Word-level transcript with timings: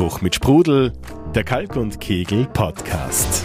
Zuspruch 0.00 0.22
mit 0.22 0.34
Sprudel, 0.34 0.94
der 1.34 1.44
Kalk 1.44 1.76
und 1.76 2.00
Kegel 2.00 2.46
Podcast. 2.54 3.44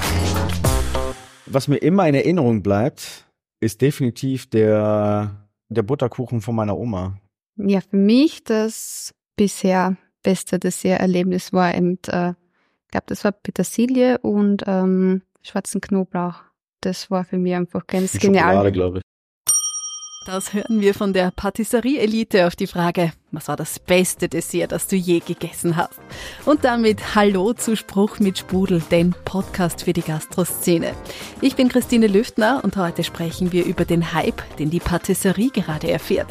Was 1.47 1.67
mir 1.67 1.79
immer 1.79 2.07
in 2.07 2.15
Erinnerung 2.15 2.63
bleibt, 2.63 3.27
ist 3.59 3.81
definitiv 3.81 4.49
der, 4.49 5.49
der 5.67 5.83
Butterkuchen 5.83 6.39
von 6.39 6.55
meiner 6.55 6.77
Oma. 6.77 7.19
Ja, 7.57 7.81
für 7.81 7.97
mich 7.97 8.45
das 8.45 9.13
bisher 9.35 9.97
beste 10.23 10.57
Desserterlebnis 10.57 11.51
war 11.51 11.75
eben, 11.75 11.99
äh, 12.07 12.29
ich 12.29 12.91
glaube, 12.91 13.07
das 13.07 13.25
war 13.25 13.33
Petersilie 13.33 14.19
und 14.19 14.63
ähm, 14.65 15.23
schwarzen 15.41 15.81
Knoblauch. 15.81 16.35
Das 16.79 17.11
war 17.11 17.25
für 17.25 17.37
mich 17.37 17.53
einfach 17.53 17.85
ganz 17.85 18.13
Die 18.13 18.19
genial. 18.19 18.43
Schokolade, 18.43 18.71
glaube 18.71 18.97
ich. 18.99 19.03
Das 20.25 20.53
hören 20.53 20.79
wir 20.79 20.93
von 20.93 21.11
der 21.11 21.31
Patisserie-Elite 21.31 22.47
auf 22.47 22.55
die 22.55 22.65
Frage, 22.65 23.11
was 23.35 23.47
war 23.47 23.55
das 23.55 23.79
beste 23.79 24.29
Dessert, 24.29 24.71
das 24.71 24.87
du 24.87 24.95
je 24.95 25.19
gegessen 25.19 25.75
hast? 25.75 25.99
Und 26.45 26.63
damit 26.63 27.15
Hallo 27.15 27.53
zu 27.53 27.75
Spruch 27.75 28.19
mit 28.19 28.37
Sprudel, 28.37 28.81
den 28.91 29.13
Podcast 29.25 29.83
für 29.83 29.93
die 29.93 30.01
Gastroszene. 30.01 30.93
Ich 31.41 31.55
bin 31.55 31.69
Christine 31.69 32.07
Lüftner 32.07 32.61
und 32.63 32.77
heute 32.77 33.03
sprechen 33.03 33.51
wir 33.51 33.65
über 33.65 33.85
den 33.85 34.13
Hype, 34.13 34.41
den 34.57 34.69
die 34.69 34.79
Patisserie 34.79 35.49
gerade 35.49 35.91
erfährt. 35.91 36.27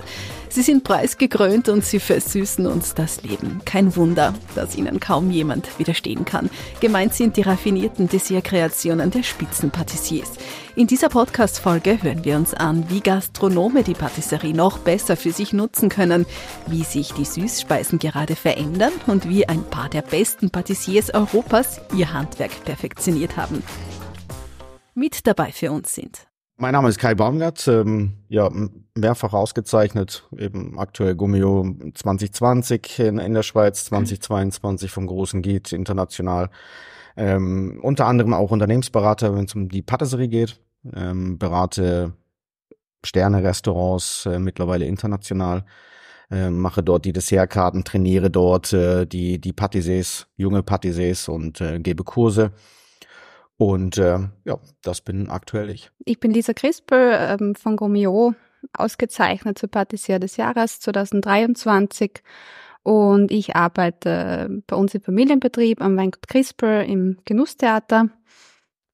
Sie 0.54 0.62
sind 0.62 0.84
preisgekrönt 0.84 1.68
und 1.68 1.84
sie 1.84 1.98
versüßen 1.98 2.68
uns 2.68 2.94
das 2.94 3.24
Leben. 3.24 3.60
Kein 3.64 3.96
Wunder, 3.96 4.34
dass 4.54 4.76
ihnen 4.76 5.00
kaum 5.00 5.32
jemand 5.32 5.80
widerstehen 5.80 6.24
kann. 6.24 6.48
Gemeint 6.78 7.12
sind 7.12 7.36
die 7.36 7.42
raffinierten 7.42 8.08
Dessertkreationen 8.08 9.10
der 9.10 9.24
Spitzenpatissiers. 9.24 10.30
In 10.76 10.86
dieser 10.86 11.08
Podcast-Folge 11.08 12.00
hören 12.02 12.24
wir 12.24 12.36
uns 12.36 12.54
an, 12.54 12.88
wie 12.88 13.00
Gastronome 13.00 13.82
die 13.82 13.94
Patisserie 13.94 14.54
noch 14.54 14.78
besser 14.78 15.16
für 15.16 15.32
sich 15.32 15.52
nutzen 15.52 15.88
können, 15.88 16.24
wie 16.68 16.84
sich 16.94 17.12
die 17.12 17.24
Süßspeisen 17.24 17.98
gerade 17.98 18.36
verändern 18.36 18.92
und 19.08 19.28
wie 19.28 19.48
ein 19.48 19.64
paar 19.64 19.88
der 19.88 20.02
besten 20.02 20.50
Patissiers 20.50 21.12
Europas 21.12 21.80
ihr 21.92 22.14
Handwerk 22.14 22.64
perfektioniert 22.64 23.36
haben. 23.36 23.64
Mit 24.94 25.26
dabei 25.26 25.50
für 25.50 25.72
uns 25.72 25.92
sind 25.92 26.28
Mein 26.56 26.70
Name 26.70 26.88
ist 26.88 27.00
Kai 27.00 27.16
Baumgart, 27.16 27.66
ähm, 27.66 28.12
ja, 28.28 28.48
mehrfach 28.94 29.32
ausgezeichnet, 29.32 30.28
eben 30.38 30.78
aktuell 30.78 31.16
Gummio 31.16 31.66
2020 31.94 33.00
in, 33.00 33.18
in 33.18 33.34
der 33.34 33.42
Schweiz, 33.42 33.86
2022 33.86 34.92
vom 34.92 35.08
Großen 35.08 35.42
Giet 35.42 35.72
international. 35.72 36.48
Ähm, 37.16 37.80
unter 37.82 38.06
anderem 38.06 38.34
auch 38.34 38.52
Unternehmensberater, 38.52 39.34
wenn 39.34 39.46
es 39.46 39.54
um 39.56 39.68
die 39.68 39.82
Patisserie 39.82 40.28
geht. 40.28 40.60
Ähm, 40.94 41.38
berate 41.38 42.12
Sterne-Restaurants, 43.04 44.26
äh, 44.26 44.38
mittlerweile 44.38 44.84
international. 44.84 45.64
Äh, 46.30 46.50
mache 46.50 46.82
dort 46.82 47.04
die 47.04 47.12
Dessertkarten, 47.12 47.84
trainiere 47.84 48.30
dort 48.30 48.72
äh, 48.72 49.06
die, 49.06 49.40
die 49.40 49.52
Patissiers, 49.52 50.26
junge 50.36 50.62
Patissiers 50.62 51.28
und 51.28 51.60
äh, 51.60 51.78
gebe 51.80 52.04
Kurse. 52.04 52.52
Und 53.56 53.98
äh, 53.98 54.18
ja, 54.44 54.58
das 54.82 55.00
bin 55.00 55.28
aktuell 55.28 55.70
ich. 55.70 55.90
Ich 56.04 56.18
bin 56.18 56.32
Lisa 56.32 56.52
Crispel 56.52 57.12
ähm, 57.40 57.54
von 57.54 57.76
Gomio, 57.76 58.34
ausgezeichnet 58.72 59.58
zur 59.58 59.70
Patissier 59.70 60.18
des 60.18 60.36
Jahres 60.36 60.80
2023. 60.80 62.22
Und 62.82 63.30
ich 63.30 63.56
arbeite 63.56 64.62
bei 64.66 64.76
uns 64.76 64.94
im 64.94 65.02
Familienbetrieb 65.02 65.80
am 65.80 65.96
Weingut 65.96 66.28
Crispel 66.28 66.84
im 66.84 67.18
Genusstheater 67.24 68.10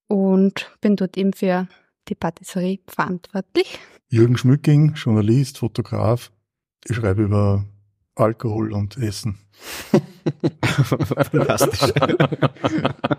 und 0.07 0.71
bin 0.81 0.97
dort 0.97 1.17
eben 1.17 1.33
für 1.33 1.67
die 2.09 2.15
Patisserie 2.15 2.81
verantwortlich. 2.87 3.79
Jürgen 4.09 4.37
Schmücking, 4.37 4.95
Journalist, 4.95 5.59
Fotograf. 5.59 6.31
Ich 6.89 6.97
schreibe 6.97 7.23
über 7.23 7.65
Alkohol 8.15 8.73
und 8.73 8.97
Essen. 8.97 9.39
Fantastisch. 10.73 11.93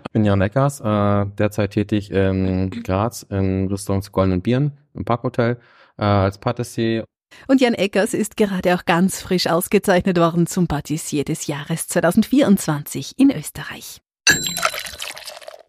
Ich 0.04 0.12
bin 0.12 0.24
Jan 0.24 0.40
Eckers, 0.40 0.80
äh, 0.80 1.26
derzeit 1.38 1.72
tätig 1.72 2.10
in 2.10 2.70
Graz 2.70 3.24
im 3.28 3.68
Restaurant 3.68 4.04
zu 4.04 4.10
Goldenen 4.10 4.42
Bieren 4.42 4.72
im 4.94 5.04
Parkhotel 5.04 5.58
äh, 5.96 6.04
als 6.04 6.38
Patissier. 6.38 7.04
Und 7.48 7.60
Jan 7.60 7.74
Eckers 7.74 8.14
ist 8.14 8.36
gerade 8.36 8.74
auch 8.74 8.84
ganz 8.84 9.20
frisch 9.20 9.46
ausgezeichnet 9.46 10.18
worden 10.18 10.46
zum 10.46 10.66
Patissier 10.66 11.24
des 11.24 11.46
Jahres 11.46 11.88
2024 11.88 13.18
in 13.18 13.30
Österreich. 13.30 14.00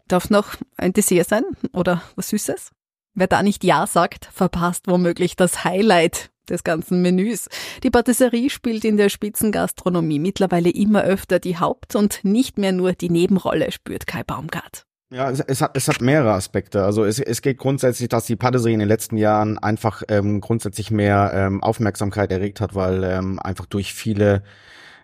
Darf 0.08 0.28
noch 0.28 0.56
ein 0.76 0.92
Dessert 0.92 1.28
sein 1.28 1.44
oder 1.72 2.02
was 2.16 2.28
Süßes? 2.28 2.70
Wer 3.14 3.26
da 3.28 3.42
nicht 3.42 3.64
Ja 3.64 3.86
sagt, 3.86 4.28
verpasst 4.32 4.88
womöglich 4.88 5.36
das 5.36 5.64
Highlight 5.64 6.30
des 6.50 6.64
ganzen 6.64 7.02
Menüs. 7.02 7.48
Die 7.82 7.90
Patisserie 7.90 8.50
spielt 8.50 8.84
in 8.84 8.96
der 8.96 9.08
Spitzengastronomie 9.08 10.18
mittlerweile 10.18 10.70
immer 10.70 11.04
öfter 11.04 11.38
die 11.38 11.58
Haupt- 11.58 11.96
und 11.96 12.20
nicht 12.22 12.58
mehr 12.58 12.72
nur 12.72 12.92
die 12.92 13.10
Nebenrolle, 13.10 13.72
spürt 13.72 14.06
Kai 14.06 14.22
Baumgart. 14.22 14.86
Ja, 15.10 15.30
es, 15.30 15.40
es, 15.40 15.60
hat, 15.60 15.76
es 15.76 15.86
hat 15.86 16.00
mehrere 16.00 16.32
Aspekte. 16.32 16.82
Also 16.82 17.04
es, 17.04 17.20
es 17.20 17.40
geht 17.40 17.58
grundsätzlich, 17.58 18.08
dass 18.08 18.26
die 18.26 18.36
Patisserie 18.36 18.74
in 18.74 18.80
den 18.80 18.88
letzten 18.88 19.16
Jahren 19.16 19.58
einfach 19.58 20.02
ähm, 20.08 20.40
grundsätzlich 20.40 20.90
mehr 20.90 21.30
ähm, 21.34 21.62
Aufmerksamkeit 21.62 22.32
erregt 22.32 22.60
hat, 22.60 22.74
weil 22.74 23.04
ähm, 23.04 23.38
einfach 23.38 23.66
durch 23.66 23.94
viele 23.94 24.42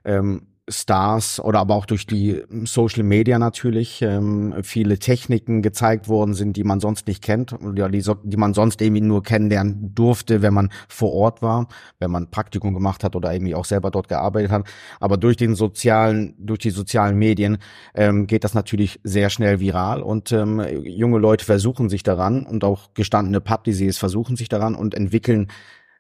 ähm, 0.05 0.50
Stars 0.71 1.41
oder 1.41 1.59
aber 1.59 1.75
auch 1.75 1.87
durch 1.87 2.07
die 2.07 2.43
Social 2.65 3.03
Media 3.03 3.39
natürlich 3.39 4.03
ähm, 4.03 4.55
viele 4.63 4.99
Techniken 4.99 5.63
gezeigt 5.63 6.09
worden 6.09 6.35
sind, 6.35 6.57
die 6.57 6.65
man 6.65 6.81
sonst 6.81 7.07
nicht 7.07 7.23
kennt, 7.23 7.55
ja, 7.75 7.89
die, 7.89 8.03
die 8.25 8.37
man 8.37 8.55
sonst 8.55 8.81
irgendwie 8.81 9.03
nur 9.03 9.23
kennenlernen 9.23 9.95
durfte, 9.95 10.43
wenn 10.43 10.55
man 10.55 10.71
vor 10.89 11.13
Ort 11.13 11.43
war, 11.43 11.69
wenn 11.99 12.11
man 12.11 12.31
Praktikum 12.31 12.75
gemacht 12.75 13.05
hat 13.05 13.17
oder 13.17 13.33
irgendwie 13.33 13.55
auch 13.55 13.65
selber 13.65 13.91
dort 13.91 14.09
gearbeitet 14.09 14.51
hat. 14.51 14.67
Aber 15.01 15.17
durch 15.17 15.37
den 15.37 15.55
sozialen, 15.55 16.35
durch 16.39 16.61
die 16.61 16.71
sozialen 16.71 17.17
Medien 17.19 17.59
ähm, 17.95 18.27
geht 18.27 18.45
das 18.45 18.55
natürlich 18.55 19.01
sehr 19.03 19.31
schnell 19.31 19.61
viral 19.61 20.03
und 20.03 20.33
ähm, 20.33 20.63
junge 20.85 21.19
Leute 21.19 21.45
versuchen 21.45 21.89
sich 21.89 22.03
daran 22.03 22.47
und 22.47 22.65
auch 22.65 22.95
gestandene 22.95 23.41
Patissiers 23.41 23.99
versuchen 23.99 24.37
sich 24.37 24.49
daran 24.49 24.75
und 24.75 24.95
entwickeln 24.95 25.49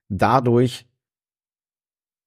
dadurch 0.09 0.87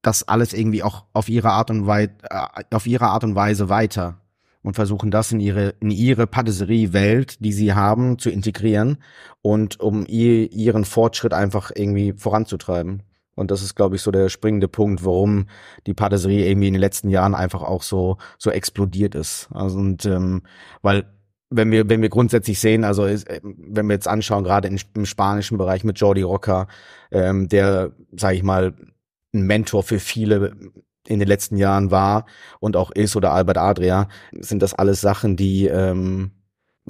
das 0.03 0.27
alles 0.27 0.53
irgendwie 0.53 0.83
auch 0.83 1.05
auf 1.13 1.29
ihre 1.29 1.49
Art 1.49 1.71
und 1.71 1.87
Weise, 1.87 2.11
äh, 2.29 2.63
auf 2.71 2.85
ihre 2.85 3.07
Art 3.07 3.23
und 3.23 3.33
Weise 3.33 3.69
weiter 3.69 4.19
und 4.61 4.75
versuchen 4.75 5.09
das 5.09 5.31
in 5.31 5.39
ihre 5.39 5.69
in 5.79 5.89
ihre 5.89 6.27
Patisserie-Welt, 6.27 7.43
die 7.43 7.53
sie 7.53 7.73
haben, 7.73 8.19
zu 8.19 8.29
integrieren 8.29 8.97
und 9.41 9.79
um 9.79 10.05
ihr, 10.07 10.51
ihren 10.51 10.85
Fortschritt 10.85 11.33
einfach 11.33 11.71
irgendwie 11.73 12.13
voranzutreiben. 12.13 13.03
Und 13.35 13.49
das 13.49 13.63
ist, 13.63 13.75
glaube 13.75 13.95
ich, 13.95 14.03
so 14.03 14.11
der 14.11 14.29
springende 14.29 14.67
Punkt, 14.67 15.03
warum 15.03 15.47
die 15.87 15.95
Patisserie 15.95 16.47
irgendwie 16.47 16.67
in 16.67 16.73
den 16.73 16.81
letzten 16.81 17.09
Jahren 17.09 17.33
einfach 17.33 17.63
auch 17.63 17.81
so 17.81 18.17
so 18.37 18.51
explodiert 18.51 19.15
ist. 19.15 19.49
Also 19.53 19.79
und 19.79 20.05
ähm, 20.05 20.43
weil 20.81 21.05
wenn 21.49 21.71
wir 21.71 21.89
wenn 21.89 22.01
wir 22.01 22.09
grundsätzlich 22.09 22.59
sehen, 22.59 22.83
also 22.83 23.05
ist, 23.05 23.29
äh, 23.29 23.41
wenn 23.43 23.87
wir 23.87 23.93
jetzt 23.93 24.07
anschauen, 24.07 24.43
gerade 24.43 24.67
im 24.67 25.05
spanischen 25.05 25.57
Bereich 25.57 25.83
mit 25.83 25.99
Jordi 25.99 26.21
Roca, 26.23 26.67
ähm, 27.11 27.47
der, 27.47 27.91
sage 28.11 28.35
ich 28.35 28.43
mal, 28.43 28.73
ein 29.33 29.45
Mentor 29.45 29.83
für 29.83 29.99
viele 29.99 30.55
in 31.07 31.19
den 31.19 31.27
letzten 31.27 31.57
Jahren 31.57 31.91
war 31.91 32.25
und 32.59 32.77
auch 32.77 32.91
ist 32.91 33.16
oder 33.16 33.33
Albert 33.33 33.57
Adria, 33.57 34.07
sind 34.31 34.61
das 34.61 34.73
alles 34.73 35.01
Sachen, 35.01 35.35
die 35.35 35.67
ähm, 35.67 36.31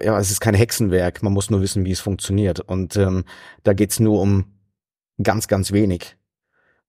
ja, 0.01 0.17
es 0.19 0.31
ist 0.31 0.39
kein 0.39 0.55
Hexenwerk, 0.55 1.21
man 1.23 1.33
muss 1.33 1.49
nur 1.49 1.61
wissen, 1.61 1.85
wie 1.85 1.91
es 1.91 1.99
funktioniert. 1.99 2.59
Und 2.59 2.95
ähm, 2.97 3.25
da 3.63 3.73
geht's 3.73 3.99
nur 3.99 4.21
um 4.21 4.45
ganz, 5.21 5.47
ganz 5.47 5.71
wenig. 5.71 6.17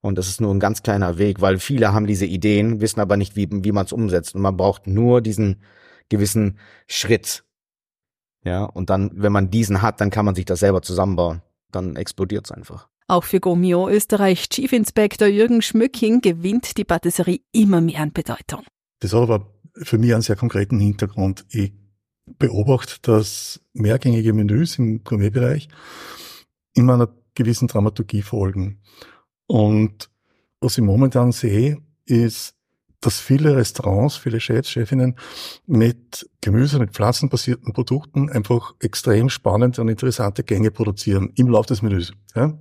Und 0.01 0.19
das 0.19 0.29
ist 0.29 0.41
nur 0.41 0.55
ein 0.55 0.61
ganz 0.61 0.83
kleiner 0.83 1.19
Weg, 1.19 1.41
weil 1.41 1.59
viele 1.59 1.93
haben 1.93 2.07
diese 2.07 2.27
Ideen, 2.27 2.81
wissen 2.81 3.01
aber 3.01 3.17
nicht, 3.17 3.37
wie, 3.37 3.49
wie 3.51 3.73
man 3.73 3.87
es 3.87 3.93
umsetzt. 3.93 4.35
Und 4.35 4.43
man 4.43 4.57
braucht 4.57 4.87
nur 4.87 5.21
diesen 5.21 5.63
gewissen 6.09 6.59
Schritt. 6.87 7.45
Ja, 8.45 8.65
und 8.65 8.91
dann, 8.91 9.11
wenn 9.15 9.33
man 9.33 9.51
diesen 9.51 9.81
hat, 9.81 10.01
dann 10.01 10.11
kann 10.11 10.27
man 10.27 10.35
sich 10.35 10.45
das 10.45 10.61
selber 10.61 10.83
zusammenbauen. 10.83 11.43
Dann 11.71 11.97
explodiert 11.97 12.45
es 12.47 12.53
einfach. 12.53 12.89
Auch 13.07 13.25
für 13.25 13.39
Gomio 13.39 13.89
Österreich 13.89 14.49
Chief 14.49 14.73
Inspector 14.73 15.29
Jürgen 15.29 15.61
Schmücking 15.61 16.23
gewinnt 16.23 16.79
die 16.79 16.85
Patisserie 16.85 17.41
immer 17.53 17.83
mehr 17.83 18.01
an 18.01 18.13
Bedeutung. 18.13 18.63
Das 19.01 19.13
hat 19.13 19.23
aber 19.23 19.53
für 19.75 19.99
mich 19.99 20.15
einen 20.15 20.23
sehr 20.23 20.37
konkreten 20.37 20.79
Hintergrund. 20.79 21.45
Ich 21.51 21.73
beobachte, 22.39 22.97
dass 23.03 23.61
mehrgängige 23.75 24.33
Menüs 24.33 24.79
im 24.79 25.05
Gourmetbereich 25.05 25.69
immer 26.73 26.95
einer 26.95 27.15
gewissen 27.35 27.69
Dramaturgie 27.69 28.23
folgen. 28.23 28.81
Und 29.47 30.09
was 30.61 30.79
ich 30.79 30.85
momentan 30.85 31.33
sehe, 31.33 31.79
ist, 32.07 32.55
dass 33.01 33.21
viele 33.21 33.55
Restaurants, 33.55 34.17
viele 34.17 34.41
Chefs, 34.41 34.71
Chefinnen 34.71 35.17
mit 35.67 36.29
Gemüse, 36.41 36.79
mit 36.79 36.93
pflanzenbasierten 36.93 37.75
Produkten 37.75 38.31
einfach 38.31 38.75
extrem 38.81 39.29
spannende 39.29 39.83
und 39.83 39.89
interessante 39.89 40.43
Gänge 40.43 40.71
produzieren 40.71 41.31
im 41.37 41.49
Laufe 41.49 41.69
des 41.69 41.83
Menüs. 41.83 42.13
Ja? 42.35 42.59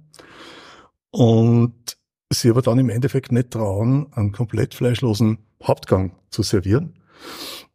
Und 1.15 1.95
sie 2.31 2.49
aber 2.49 2.63
dann 2.63 2.79
im 2.79 2.89
Endeffekt 2.89 3.31
nicht 3.31 3.51
trauen, 3.51 4.11
einen 4.13 4.31
komplett 4.31 4.73
fleischlosen 4.73 5.37
Hauptgang 5.63 6.15
zu 6.31 6.41
servieren. 6.41 6.99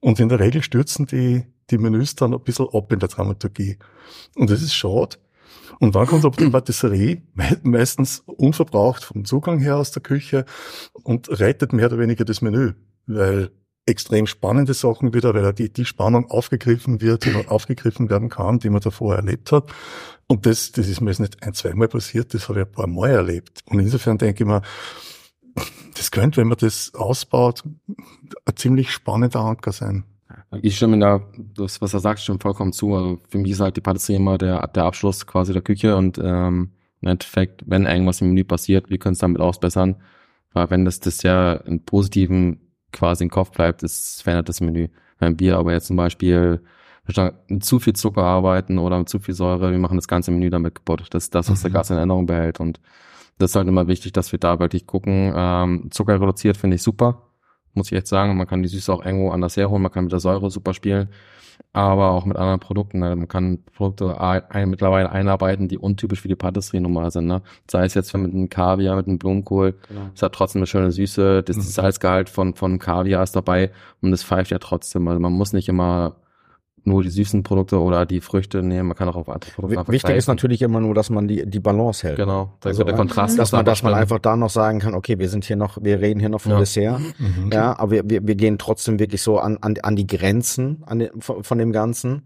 Und 0.01 0.19
in 0.19 0.29
der 0.29 0.41
Regel 0.41 0.63
stürzen 0.63 1.07
die, 1.07 1.45
die 1.71 1.79
Menüs 1.79 2.17
dann 2.17 2.35
ein 2.35 2.43
bisschen 2.43 2.67
ab 2.73 2.93
in 2.93 2.99
der 2.99 3.09
Dramaturgie. 3.09 3.79
Und 4.35 4.51
das 4.51 4.61
ist 4.61 4.75
schade. 4.75 5.19
Und 5.79 5.95
dann 5.95 6.09
kommt 6.09 6.25
aber 6.25 6.37
die 6.37 6.51
Patisserie, 6.51 7.23
me- 7.35 7.61
meistens 7.63 8.25
unverbraucht 8.27 9.05
vom 9.05 9.25
Zugang 9.25 9.61
her 9.61 9.77
aus 9.77 9.93
der 9.93 10.03
Küche 10.03 10.45
und 11.05 11.29
rettet 11.39 11.73
mehr 11.73 11.87
oder 11.87 12.01
weniger 12.01 12.25
das 12.25 12.43
Menü. 12.43 12.73
Weil 13.07 13.53
extrem 13.89 14.27
spannende 14.27 14.75
Sachen 14.75 15.15
wieder, 15.15 15.35
weil 15.35 15.53
die, 15.53 15.73
die 15.73 15.85
Spannung 15.85 16.31
aufgegriffen 16.31 17.01
wird 17.01 17.27
und 17.27 17.49
aufgegriffen 17.49 18.11
werden 18.11 18.29
kann, 18.29 18.59
die 18.59 18.71
man 18.71 18.81
davor 18.81 19.17
erlebt 19.17 19.51
hat. 19.51 19.73
Und 20.27 20.45
das, 20.45 20.73
das 20.73 20.89
ist 20.89 21.01
mir 21.01 21.11
jetzt 21.11 21.21
nicht 21.21 21.43
ein, 21.43 21.55
zweimal 21.55 21.89
passiert, 21.89 22.35
das 22.35 22.49
habe 22.49 22.61
ich 22.61 22.67
ein 22.67 22.73
paar 22.73 22.87
Mal 22.87 23.11
erlebt. 23.11 23.63
Und 23.67 23.81
insofern 23.81 24.19
denke 24.19 24.45
ich 24.45 24.49
mir, 24.49 24.63
das 25.97 26.11
könnte, 26.11 26.41
wenn 26.41 26.49
man 26.49 26.59
das 26.59 26.95
ausbaut, 26.95 27.65
ein 27.65 28.57
ziemlich 28.57 28.91
spannender 28.91 29.41
Anker 29.41 29.73
sein. 29.73 30.05
Ich 30.63 30.77
stimme 30.77 30.99
da, 30.99 31.23
das, 31.57 31.81
was 31.81 31.95
er 31.95 32.01
sagt, 32.01 32.21
stimmt 32.21 32.43
vollkommen 32.43 32.73
zu. 32.73 32.95
Also 32.95 33.19
für 33.29 33.39
mich 33.39 33.53
ist 33.53 33.61
halt 33.61 33.77
die 33.77 33.81
Patisserie 33.81 34.21
immer 34.21 34.39
der, 34.39 34.67
der 34.69 34.85
Abschluss 34.85 35.27
quasi 35.27 35.53
der 35.53 35.63
Küche 35.63 35.97
und 35.97 36.19
ähm, 36.23 36.73
im 37.01 37.09
Endeffekt, 37.09 37.63
wenn 37.67 37.87
irgendwas 37.87 38.21
im 38.21 38.29
Menü 38.29 38.45
passiert, 38.45 38.91
wir 38.91 38.99
können 38.99 39.15
es 39.15 39.19
damit 39.19 39.41
ausbessern. 39.41 39.97
Weil 40.53 40.71
wenn 40.71 40.85
das 40.85 41.01
Dessert 41.01 41.67
in 41.67 41.85
positiven 41.85 42.68
quasi 42.93 43.25
im 43.25 43.31
Kopf 43.31 43.51
bleibt, 43.51 43.83
das 43.83 44.21
verändert 44.23 44.49
das 44.49 44.61
Menü. 44.61 44.89
Wenn 45.19 45.39
wir 45.41 45.59
aber 45.59 45.73
jetzt 45.73 45.87
zum 45.89 45.97
Beispiel 45.97 46.61
mit 47.07 47.65
zu 47.65 47.79
viel 47.79 47.95
Zucker 47.95 48.23
arbeiten 48.23 48.79
oder 48.79 48.99
mit 48.99 49.09
zu 49.09 49.19
viel 49.19 49.35
Säure, 49.35 49.71
wir 49.71 49.79
machen 49.79 49.97
das 49.97 50.09
ganze 50.09 50.31
Menü 50.31 50.51
damit 50.51 50.75
kaputt. 50.75 51.07
Das 51.11 51.25
ist 51.25 51.35
das, 51.35 51.51
was 51.51 51.63
der 51.63 51.71
mhm. 51.71 51.75
Gast 51.75 51.91
in 51.91 51.97
Erinnerung 51.97 52.27
behält. 52.27 52.61
Und 52.61 52.81
das 53.39 53.53
ist 53.53 53.57
halt 53.57 53.69
immer 53.69 53.87
wichtig, 53.87 54.13
dass 54.13 54.31
wir 54.33 54.39
da 54.39 54.59
wirklich 54.59 54.87
gucken. 54.87 55.33
Ähm, 55.35 55.89
Zucker 55.91 56.21
reduziert 56.21 56.57
finde 56.57 56.77
ich 56.77 56.83
super, 56.83 57.23
muss 57.73 57.87
ich 57.87 57.93
jetzt 57.93 58.11
sagen. 58.11 58.37
Man 58.37 58.47
kann 58.47 58.63
die 58.63 58.69
Süße 58.69 58.93
auch 58.93 59.05
irgendwo 59.05 59.31
anders 59.31 59.57
herholen, 59.57 59.83
man 59.83 59.93
kann 59.93 60.05
mit 60.05 60.13
der 60.13 60.21
Säure 60.21 60.51
super 60.51 60.75
spielen, 60.75 61.09
aber 61.73 62.11
auch 62.11 62.25
mit 62.25 62.37
anderen 62.37 62.61
Produkten. 62.61 62.99
Ne? 62.99 63.15
Man 63.15 63.29
kann 63.29 63.59
Produkte 63.77 64.21
ein, 64.21 64.71
mittlerweile 64.71 65.11
einarbeiten, 65.11 65.69
die 65.69 65.79
untypisch 65.79 66.21
für 66.21 66.29
die 66.29 66.35
Patisserie 66.35 66.81
normal 66.81 67.11
sind. 67.11 67.27
Ne? 67.27 67.43
Sei 67.71 67.85
es 67.85 67.95
jetzt 67.95 68.13
mit 68.17 68.33
einem 68.33 68.49
Kaviar, 68.49 68.97
mit 68.97 69.07
einem 69.07 69.19
Blumenkohl, 69.19 69.75
genau. 69.89 70.11
es 70.15 70.23
hat 70.23 70.33
trotzdem 70.35 70.61
eine 70.61 70.67
schöne 70.67 70.91
Süße, 70.91 71.43
das, 71.43 71.57
mhm. 71.57 71.63
Salzgehalt 71.63 72.31
von, 72.31 72.55
von 72.55 72.79
Kaviar 72.79 73.23
ist 73.23 73.37
dabei 73.37 73.71
und 74.01 74.13
es 74.13 74.25
pfeift 74.25 74.51
ja 74.51 74.59
trotzdem. 74.59 75.07
Also 75.09 75.21
man 75.21 75.33
muss 75.33 75.53
nicht 75.53 75.69
immer 75.69 76.17
nur 76.85 77.03
die 77.03 77.11
süßen 77.11 77.43
Produkte 77.43 77.81
oder 77.81 78.07
die 78.07 78.21
Früchte 78.21 78.63
nehmen. 78.63 78.89
Man 78.89 78.97
kann 78.97 79.09
auch 79.09 79.17
auf 79.17 79.29
andere 79.29 79.51
Produkte 79.51 79.79
Wichtig 79.89 80.03
greifen. 80.03 80.19
ist 80.19 80.29
natürlich 80.29 80.63
immer 80.63 80.81
nur, 80.81 80.95
dass 80.95 81.11
man 81.11 81.29
die, 81.29 81.45
die 81.47 81.61
Balance 81.61 82.07
hält. 82.07 82.17
Genau. 82.17 82.57
Also 82.65 82.85
der 82.85 82.95
Kontrast. 82.95 83.39
Dass 83.39 83.53
man, 83.53 83.65
dass 83.65 83.83
man 83.83 83.95
einfach 83.95 84.19
da 84.19 84.37
noch 84.37 84.51
sagen 84.51 84.81
kann, 84.81 84.95
okay, 84.95 85.19
wir 85.19 85.29
sind 85.29 85.45
hier 85.45 85.57
noch, 85.57 85.79
wir 85.81 86.01
reden 86.01 86.21
hier 86.21 86.29
noch 86.29 86.41
vom 86.41 86.53
ja. 86.53 86.59
Dessert. 86.59 87.01
Mhm. 87.19 87.51
Ja, 87.53 87.79
aber 87.79 87.91
wir, 87.91 88.03
wir, 88.09 88.27
wir 88.27 88.35
gehen 88.35 88.59
trotzdem 88.59 88.99
wirklich 88.99 89.23
so 89.23 89.39
an, 89.39 89.59
an, 89.61 89.75
an 89.83 89.97
die 89.97 90.07
Grenzen 90.07 90.83
an 90.87 91.09
von, 91.19 91.45
von 91.45 91.59
dem 91.59 91.73
Ganzen 91.73 92.23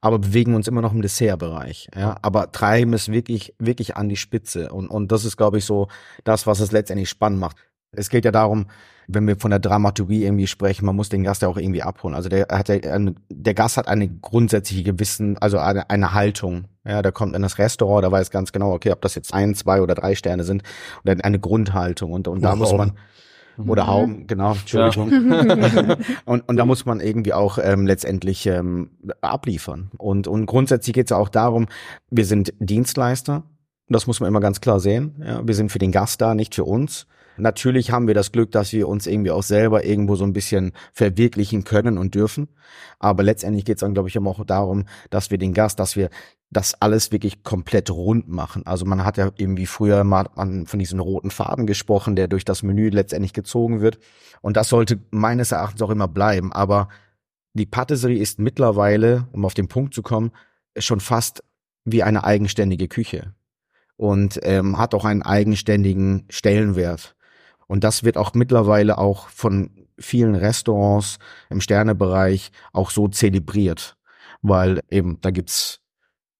aber 0.00 0.18
bewegen 0.18 0.54
uns 0.54 0.68
immer 0.68 0.80
noch 0.80 0.92
im 0.92 1.02
Dessertbereich. 1.02 1.88
Ja, 1.94 2.16
aber 2.22 2.52
treiben 2.52 2.92
es 2.92 3.10
wirklich, 3.10 3.54
wirklich 3.58 3.96
an 3.96 4.08
die 4.08 4.16
Spitze. 4.16 4.70
Und, 4.72 4.88
und 4.88 5.10
das 5.10 5.24
ist, 5.24 5.36
glaube 5.36 5.58
ich, 5.58 5.64
so 5.64 5.88
das, 6.24 6.46
was 6.46 6.60
es 6.60 6.72
letztendlich 6.72 7.08
spannend 7.08 7.40
macht. 7.40 7.56
Es 7.92 8.10
geht 8.10 8.24
ja 8.24 8.30
darum, 8.30 8.66
wenn 9.06 9.26
wir 9.26 9.36
von 9.36 9.50
der 9.50 9.60
Dramaturgie 9.60 10.24
irgendwie 10.24 10.46
sprechen, 10.46 10.84
man 10.84 10.94
muss 10.94 11.08
den 11.08 11.24
Gast 11.24 11.40
ja 11.40 11.48
auch 11.48 11.56
irgendwie 11.56 11.82
abholen. 11.82 12.14
Also 12.14 12.28
der 12.28 12.46
hat 12.50 12.68
ja, 12.68 12.98
der 13.30 13.54
Gast 13.54 13.78
hat 13.78 13.88
eine 13.88 14.08
grundsätzliche 14.08 14.82
Gewissen, 14.82 15.38
also 15.38 15.58
eine, 15.58 15.88
eine 15.88 16.12
Haltung. 16.12 16.66
Ja, 16.86 17.00
der 17.00 17.12
kommt 17.12 17.34
in 17.34 17.42
das 17.42 17.58
Restaurant, 17.58 18.04
der 18.04 18.12
weiß 18.12 18.30
ganz 18.30 18.52
genau, 18.52 18.72
okay, 18.72 18.92
ob 18.92 19.00
das 19.00 19.14
jetzt 19.14 19.32
ein, 19.32 19.54
zwei 19.54 19.80
oder 19.80 19.94
drei 19.94 20.14
Sterne 20.14 20.44
sind, 20.44 20.62
oder 21.04 21.16
eine 21.24 21.38
Grundhaltung. 21.38 22.12
Und, 22.12 22.28
und 22.28 22.42
da 22.42 22.54
muss 22.54 22.72
man 22.72 22.92
oder 23.66 23.84
mhm. 23.84 23.88
Hauben, 23.88 24.26
genau, 24.26 24.52
Entschuldigung. 24.52 25.10
Ja. 25.30 25.96
und, 26.24 26.48
und 26.48 26.56
da 26.56 26.64
muss 26.64 26.86
man 26.86 27.00
irgendwie 27.00 27.32
auch 27.32 27.58
ähm, 27.60 27.86
letztendlich 27.86 28.46
ähm, 28.46 28.90
abliefern. 29.20 29.90
Und, 29.98 30.28
und 30.28 30.46
grundsätzlich 30.46 30.94
geht 30.94 31.06
es 31.06 31.10
ja 31.10 31.16
auch 31.16 31.28
darum, 31.28 31.66
wir 32.10 32.24
sind 32.24 32.52
Dienstleister, 32.60 33.42
das 33.88 34.06
muss 34.06 34.20
man 34.20 34.28
immer 34.28 34.40
ganz 34.40 34.60
klar 34.60 34.80
sehen. 34.80 35.22
Ja, 35.24 35.46
wir 35.46 35.54
sind 35.54 35.72
für 35.72 35.78
den 35.78 35.92
Gast 35.92 36.20
da, 36.20 36.34
nicht 36.34 36.54
für 36.54 36.64
uns. 36.64 37.06
Natürlich 37.38 37.90
haben 37.90 38.06
wir 38.06 38.14
das 38.14 38.32
Glück, 38.32 38.50
dass 38.52 38.72
wir 38.72 38.88
uns 38.88 39.06
irgendwie 39.06 39.30
auch 39.30 39.42
selber 39.42 39.84
irgendwo 39.84 40.16
so 40.16 40.24
ein 40.24 40.32
bisschen 40.32 40.72
verwirklichen 40.92 41.64
können 41.64 41.98
und 41.98 42.14
dürfen. 42.14 42.48
Aber 42.98 43.22
letztendlich 43.22 43.64
geht 43.64 43.76
es 43.76 43.80
dann, 43.80 43.94
glaube 43.94 44.08
ich, 44.08 44.16
immer 44.16 44.30
auch 44.30 44.44
darum, 44.44 44.84
dass 45.10 45.30
wir 45.30 45.38
den 45.38 45.54
Gast, 45.54 45.78
dass 45.78 45.96
wir 45.96 46.10
das 46.50 46.80
alles 46.80 47.12
wirklich 47.12 47.42
komplett 47.42 47.90
rund 47.90 48.28
machen. 48.28 48.66
Also 48.66 48.86
man 48.86 49.04
hat 49.04 49.18
ja 49.18 49.30
irgendwie 49.36 49.66
früher 49.66 50.02
mal 50.04 50.28
von 50.34 50.78
diesen 50.78 50.98
roten 50.98 51.30
Faden 51.30 51.66
gesprochen, 51.66 52.16
der 52.16 52.26
durch 52.28 52.44
das 52.44 52.62
Menü 52.62 52.88
letztendlich 52.88 53.32
gezogen 53.32 53.80
wird. 53.80 53.98
Und 54.40 54.56
das 54.56 54.68
sollte 54.68 54.98
meines 55.10 55.52
Erachtens 55.52 55.82
auch 55.82 55.90
immer 55.90 56.08
bleiben. 56.08 56.52
Aber 56.52 56.88
die 57.52 57.66
Patisserie 57.66 58.18
ist 58.18 58.38
mittlerweile, 58.38 59.28
um 59.32 59.44
auf 59.44 59.54
den 59.54 59.68
Punkt 59.68 59.94
zu 59.94 60.02
kommen, 60.02 60.32
schon 60.78 61.00
fast 61.00 61.42
wie 61.84 62.02
eine 62.02 62.24
eigenständige 62.24 62.88
Küche 62.88 63.34
und 63.96 64.38
ähm, 64.42 64.78
hat 64.78 64.94
auch 64.94 65.04
einen 65.04 65.22
eigenständigen 65.22 66.24
Stellenwert. 66.30 67.16
Und 67.68 67.84
das 67.84 68.02
wird 68.02 68.16
auch 68.16 68.34
mittlerweile 68.34 68.98
auch 68.98 69.28
von 69.28 69.70
vielen 69.98 70.34
Restaurants 70.34 71.18
im 71.50 71.60
Sternebereich 71.60 72.50
auch 72.72 72.90
so 72.90 73.08
zelebriert, 73.08 73.96
weil 74.42 74.80
eben 74.90 75.20
da 75.20 75.30
gibt's 75.30 75.80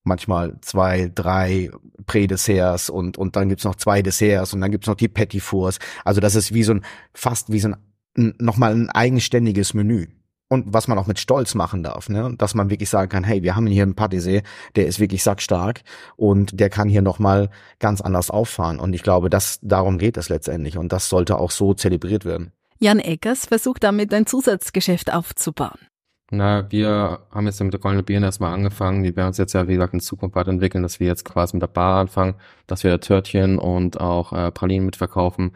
manchmal 0.04 0.58
zwei, 0.62 1.10
drei 1.14 1.70
Prädesserts 2.06 2.90
und 2.90 3.18
und 3.18 3.36
dann 3.36 3.48
gibt's 3.48 3.64
noch 3.64 3.76
zwei 3.76 4.02
Desserts 4.02 4.54
und 4.54 4.60
dann 4.60 4.70
gibt's 4.70 4.88
noch 4.88 4.94
die 4.94 5.08
Petit 5.08 5.42
Fours. 5.42 5.78
Also 6.04 6.20
das 6.20 6.34
ist 6.34 6.54
wie 6.54 6.62
so 6.62 6.72
ein 6.72 6.84
fast 7.12 7.52
wie 7.52 7.60
so 7.60 7.68
ein 7.68 8.34
nochmal 8.38 8.72
ein 8.72 8.90
eigenständiges 8.90 9.74
Menü 9.74 10.06
und 10.48 10.72
was 10.72 10.88
man 10.88 10.98
auch 10.98 11.06
mit 11.06 11.18
Stolz 11.18 11.54
machen 11.54 11.82
darf, 11.82 12.08
ne? 12.08 12.34
dass 12.38 12.54
man 12.54 12.70
wirklich 12.70 12.88
sagen 12.88 13.08
kann, 13.08 13.24
hey, 13.24 13.42
wir 13.42 13.54
haben 13.54 13.66
hier 13.66 13.82
einen 13.82 13.94
Patissier, 13.94 14.42
der 14.76 14.86
ist 14.86 14.98
wirklich 14.98 15.22
sackstark 15.22 15.82
und 16.16 16.58
der 16.58 16.70
kann 16.70 16.88
hier 16.88 17.02
nochmal 17.02 17.50
ganz 17.78 18.00
anders 18.00 18.30
auffahren. 18.30 18.80
Und 18.80 18.94
ich 18.94 19.02
glaube, 19.02 19.30
das, 19.30 19.58
darum 19.62 19.98
geht 19.98 20.16
es 20.16 20.28
letztendlich 20.28 20.78
und 20.78 20.92
das 20.92 21.08
sollte 21.08 21.38
auch 21.38 21.50
so 21.50 21.74
zelebriert 21.74 22.24
werden. 22.24 22.52
Jan 22.80 23.00
Eckers 23.00 23.46
versucht 23.46 23.82
damit 23.82 24.14
ein 24.14 24.26
Zusatzgeschäft 24.26 25.12
aufzubauen. 25.12 25.87
Na, 26.30 26.70
wir 26.70 27.20
haben 27.30 27.46
jetzt 27.46 27.58
mit 27.62 27.72
der 27.72 27.80
Goldene 27.80 28.02
Bieren 28.02 28.22
erstmal 28.22 28.52
angefangen. 28.52 29.02
Die 29.02 29.16
werden 29.16 29.28
uns 29.28 29.38
jetzt 29.38 29.54
ja, 29.54 29.66
wie 29.66 29.72
gesagt, 29.74 29.94
in 29.94 30.00
Zukunft 30.00 30.36
weiterentwickeln, 30.36 30.82
dass 30.82 31.00
wir 31.00 31.06
jetzt 31.06 31.24
quasi 31.24 31.56
mit 31.56 31.62
der 31.62 31.68
Bar 31.68 32.00
anfangen, 32.00 32.34
dass 32.66 32.84
wir 32.84 33.00
Törtchen 33.00 33.58
und 33.58 33.98
auch 33.98 34.34
äh, 34.34 34.50
Pralinen 34.52 34.84
mitverkaufen. 34.84 35.52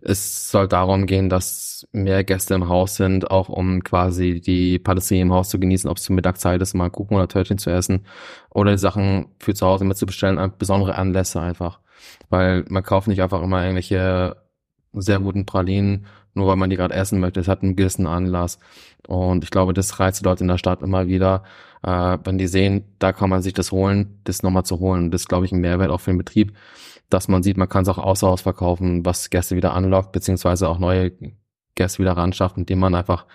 Es 0.00 0.48
soll 0.52 0.68
darum 0.68 1.06
gehen, 1.06 1.28
dass 1.28 1.88
mehr 1.90 2.22
Gäste 2.22 2.54
im 2.54 2.68
Haus 2.68 2.94
sind, 2.94 3.32
auch 3.32 3.48
um 3.48 3.82
quasi 3.82 4.40
die 4.40 4.78
Patisserie 4.78 5.22
im 5.22 5.32
Haus 5.32 5.48
zu 5.48 5.58
genießen, 5.58 5.90
ob 5.90 5.96
es 5.96 6.04
zur 6.04 6.14
Mittagszeit 6.14 6.62
ist, 6.62 6.74
mal 6.74 6.90
Kuchen 6.90 7.16
oder 7.16 7.26
Törtchen 7.26 7.58
zu 7.58 7.70
essen 7.70 8.06
oder 8.50 8.78
Sachen 8.78 9.26
für 9.40 9.54
zu 9.54 9.66
Hause 9.66 9.84
mitzubestellen, 9.84 10.52
besondere 10.56 10.94
Anlässe 10.94 11.40
einfach. 11.40 11.80
Weil 12.30 12.64
man 12.68 12.84
kauft 12.84 13.08
nicht 13.08 13.22
einfach 13.22 13.42
immer 13.42 13.62
irgendwelche 13.62 14.36
sehr 14.92 15.18
guten 15.18 15.46
Pralinen, 15.46 16.06
nur 16.34 16.46
weil 16.48 16.56
man 16.56 16.70
die 16.70 16.76
gerade 16.76 16.94
essen 16.94 17.20
möchte. 17.20 17.40
Es 17.40 17.48
hat 17.48 17.62
einen 17.62 17.76
gewissen 17.76 18.06
Anlass. 18.06 18.58
Und 19.06 19.44
ich 19.44 19.50
glaube, 19.50 19.74
das 19.74 20.00
reizt 20.00 20.20
die 20.20 20.24
Leute 20.24 20.44
in 20.44 20.48
der 20.48 20.58
Stadt 20.58 20.82
immer 20.82 21.06
wieder, 21.06 21.42
äh, 21.82 22.18
wenn 22.24 22.38
die 22.38 22.46
sehen, 22.46 22.84
da 22.98 23.12
kann 23.12 23.30
man 23.30 23.42
sich 23.42 23.52
das 23.52 23.72
holen, 23.72 24.20
das 24.24 24.42
nochmal 24.42 24.64
zu 24.64 24.78
holen. 24.80 25.04
Und 25.04 25.10
das 25.10 25.22
ist, 25.22 25.28
glaube 25.28 25.46
ich, 25.46 25.52
ein 25.52 25.60
Mehrwert 25.60 25.90
auch 25.90 26.00
für 26.00 26.10
den 26.10 26.18
Betrieb, 26.18 26.56
dass 27.10 27.28
man 27.28 27.42
sieht, 27.42 27.56
man 27.56 27.68
kann 27.68 27.82
es 27.82 27.88
auch 27.88 27.98
außer 27.98 28.28
Haus 28.28 28.40
verkaufen, 28.42 29.04
was 29.04 29.30
Gäste 29.30 29.56
wieder 29.56 29.74
anlockt, 29.74 30.12
beziehungsweise 30.12 30.68
auch 30.68 30.78
neue 30.78 31.12
Gäste 31.74 31.98
wieder 31.98 32.16
ranschafft, 32.16 32.56
indem 32.56 32.78
man 32.78 32.94
einfach 32.94 33.26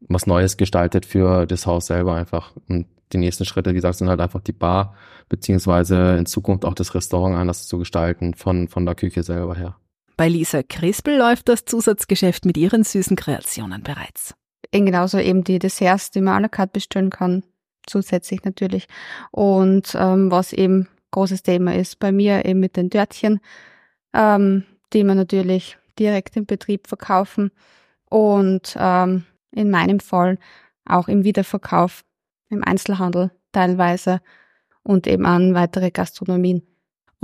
was 0.00 0.26
Neues 0.26 0.56
gestaltet 0.56 1.06
für 1.06 1.46
das 1.46 1.66
Haus 1.66 1.86
selber 1.86 2.14
einfach. 2.14 2.52
Und 2.68 2.86
die 3.12 3.18
nächsten 3.18 3.44
Schritte, 3.44 3.70
wie 3.70 3.74
gesagt, 3.74 3.96
sind 3.96 4.08
halt 4.08 4.20
einfach 4.20 4.40
die 4.40 4.52
Bar, 4.52 4.94
beziehungsweise 5.28 6.16
in 6.16 6.26
Zukunft 6.26 6.64
auch 6.64 6.74
das 6.74 6.94
Restaurant 6.94 7.36
anders 7.36 7.66
zu 7.66 7.78
gestalten 7.78 8.34
von, 8.34 8.68
von 8.68 8.84
der 8.84 8.94
Küche 8.94 9.22
selber 9.22 9.54
her. 9.54 9.76
Bei 10.16 10.28
Lisa 10.28 10.62
Crispel 10.62 11.18
läuft 11.18 11.48
das 11.48 11.66
Zusatzgeschäft 11.66 12.46
mit 12.46 12.56
ihren 12.56 12.84
süßen 12.84 13.16
Kreationen 13.16 13.82
bereits. 13.82 14.34
Genauso 14.72 15.18
eben 15.18 15.44
die 15.44 15.58
Desserts, 15.58 16.10
die 16.10 16.22
man 16.22 16.38
à 16.38 16.40
la 16.40 16.48
carte 16.48 16.72
bestellen 16.72 17.10
kann, 17.10 17.44
zusätzlich 17.86 18.42
natürlich. 18.42 18.86
Und 19.30 19.94
ähm, 19.94 20.30
was 20.30 20.52
eben 20.54 20.88
großes 21.10 21.42
Thema 21.42 21.74
ist 21.74 21.98
bei 21.98 22.12
mir 22.12 22.44
eben 22.46 22.60
mit 22.60 22.76
den 22.76 22.88
Dörtchen, 22.88 23.40
ähm, 24.14 24.64
die 24.92 25.04
man 25.04 25.18
natürlich 25.18 25.76
direkt 25.98 26.36
im 26.36 26.46
Betrieb 26.46 26.88
verkaufen 26.88 27.50
und 28.08 28.76
ähm, 28.78 29.24
in 29.52 29.70
meinem 29.70 30.00
Fall 30.00 30.38
auch 30.86 31.08
im 31.08 31.24
Wiederverkauf, 31.24 32.04
im 32.48 32.64
Einzelhandel 32.64 33.32
teilweise 33.52 34.20
und 34.82 35.06
eben 35.06 35.26
an 35.26 35.54
weitere 35.54 35.90
Gastronomien. 35.90 36.62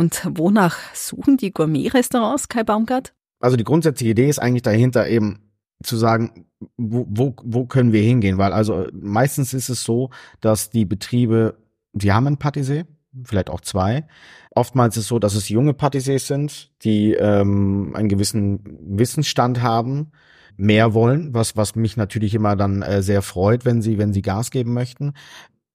Und 0.02 0.20
wonach 0.36 0.78
suchen 0.94 1.36
die 1.36 1.52
Gourmet-Restaurants, 1.52 2.48
Kai 2.48 2.64
Baumgart? 2.64 3.12
Also 3.38 3.56
die 3.56 3.62
grundsätzliche 3.62 4.10
Idee 4.10 4.28
ist 4.28 4.40
eigentlich 4.40 4.62
dahinter 4.62 5.06
eben 5.06 5.38
zu 5.84 5.96
sagen, 5.96 6.46
wo, 6.76 7.06
wo, 7.08 7.36
wo 7.44 7.66
können 7.66 7.92
wir 7.92 8.02
hingehen? 8.02 8.36
Weil 8.36 8.52
also 8.52 8.88
meistens 8.92 9.54
ist 9.54 9.68
es 9.68 9.84
so, 9.84 10.10
dass 10.40 10.70
die 10.70 10.86
Betriebe, 10.86 11.54
die 11.92 12.12
haben 12.12 12.26
ein 12.26 12.36
Patissier, 12.36 12.84
vielleicht 13.22 13.48
auch 13.48 13.60
zwei. 13.60 14.08
Oftmals 14.56 14.96
ist 14.96 15.04
es 15.04 15.08
so, 15.08 15.20
dass 15.20 15.36
es 15.36 15.48
junge 15.48 15.72
Patissiers 15.72 16.26
sind, 16.26 16.72
die 16.82 17.12
ähm, 17.12 17.92
einen 17.94 18.08
gewissen 18.08 18.58
Wissensstand 18.98 19.62
haben, 19.62 20.10
mehr 20.56 20.94
wollen, 20.94 21.32
was 21.32 21.56
was 21.56 21.76
mich 21.76 21.96
natürlich 21.96 22.34
immer 22.34 22.56
dann 22.56 22.82
äh, 22.82 23.02
sehr 23.02 23.22
freut, 23.22 23.64
wenn 23.64 23.82
sie 23.82 23.98
wenn 23.98 24.12
sie 24.12 24.22
Gas 24.22 24.50
geben 24.50 24.74
möchten 24.74 25.14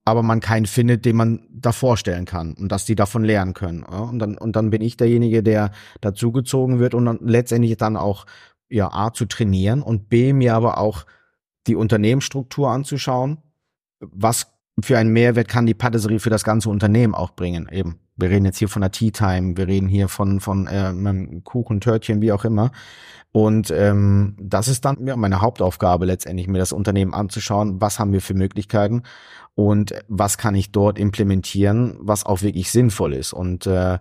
aber 0.07 0.23
man 0.23 0.39
keinen 0.39 0.67
findet, 0.67 1.03
den 1.03 1.17
man 1.17 1.41
da 1.51 1.73
vorstellen 1.73 2.23
kann 2.23 2.53
und 2.53 2.71
dass 2.71 2.85
die 2.85 2.95
davon 2.95 3.25
lernen 3.25 3.53
können. 3.53 3.83
Und 3.83 4.19
dann 4.19 4.37
und 4.37 4.55
dann 4.55 4.69
bin 4.69 4.81
ich 4.81 4.95
derjenige, 4.95 5.43
der 5.43 5.71
dazugezogen 5.99 6.79
wird 6.79 6.93
und 6.93 7.03
dann 7.03 7.19
letztendlich 7.21 7.75
dann 7.75 7.97
auch 7.97 8.25
ja 8.69 8.89
A 8.93 9.11
zu 9.11 9.25
trainieren 9.25 9.81
und 9.81 10.07
B 10.07 10.31
mir 10.31 10.55
aber 10.55 10.77
auch 10.77 11.05
die 11.67 11.75
Unternehmensstruktur 11.75 12.69
anzuschauen. 12.69 13.39
Was 13.99 14.53
für 14.81 14.97
einen 14.97 15.11
Mehrwert 15.11 15.49
kann 15.49 15.65
die 15.65 15.73
Patisserie 15.73 16.21
für 16.21 16.29
das 16.29 16.45
ganze 16.45 16.69
Unternehmen 16.69 17.13
auch 17.13 17.31
bringen? 17.31 17.67
Eben, 17.69 17.99
wir 18.17 18.29
reden 18.29 18.45
jetzt 18.45 18.57
hier 18.57 18.69
von 18.69 18.81
der 18.81 18.91
Tea 18.91 19.11
Time, 19.11 19.55
wir 19.57 19.67
reden 19.67 19.87
hier 19.87 20.07
von 20.07 20.39
von 20.39 20.67
ähm, 20.71 21.41
Kuchen, 21.43 21.79
Törtchen, 21.79 22.21
wie 22.21 22.31
auch 22.31 22.45
immer. 22.45 22.71
Und 23.31 23.71
ähm, 23.71 24.35
das 24.39 24.67
ist 24.67 24.85
dann 24.85 25.05
ja, 25.05 25.15
meine 25.15 25.41
Hauptaufgabe 25.41 26.05
letztendlich, 26.05 26.47
mir 26.47 26.59
das 26.59 26.71
Unternehmen 26.71 27.13
anzuschauen, 27.13 27.79
was 27.81 27.99
haben 27.99 28.11
wir 28.11 28.21
für 28.21 28.33
Möglichkeiten 28.33 29.03
und 29.53 29.93
was 30.07 30.37
kann 30.37 30.55
ich 30.55 30.71
dort 30.71 30.97
implementieren, 30.97 31.97
was 31.99 32.25
auch 32.25 32.41
wirklich 32.41 32.71
sinnvoll 32.71 33.13
ist. 33.13 33.33
Und 33.33 33.67
äh, 33.67 33.99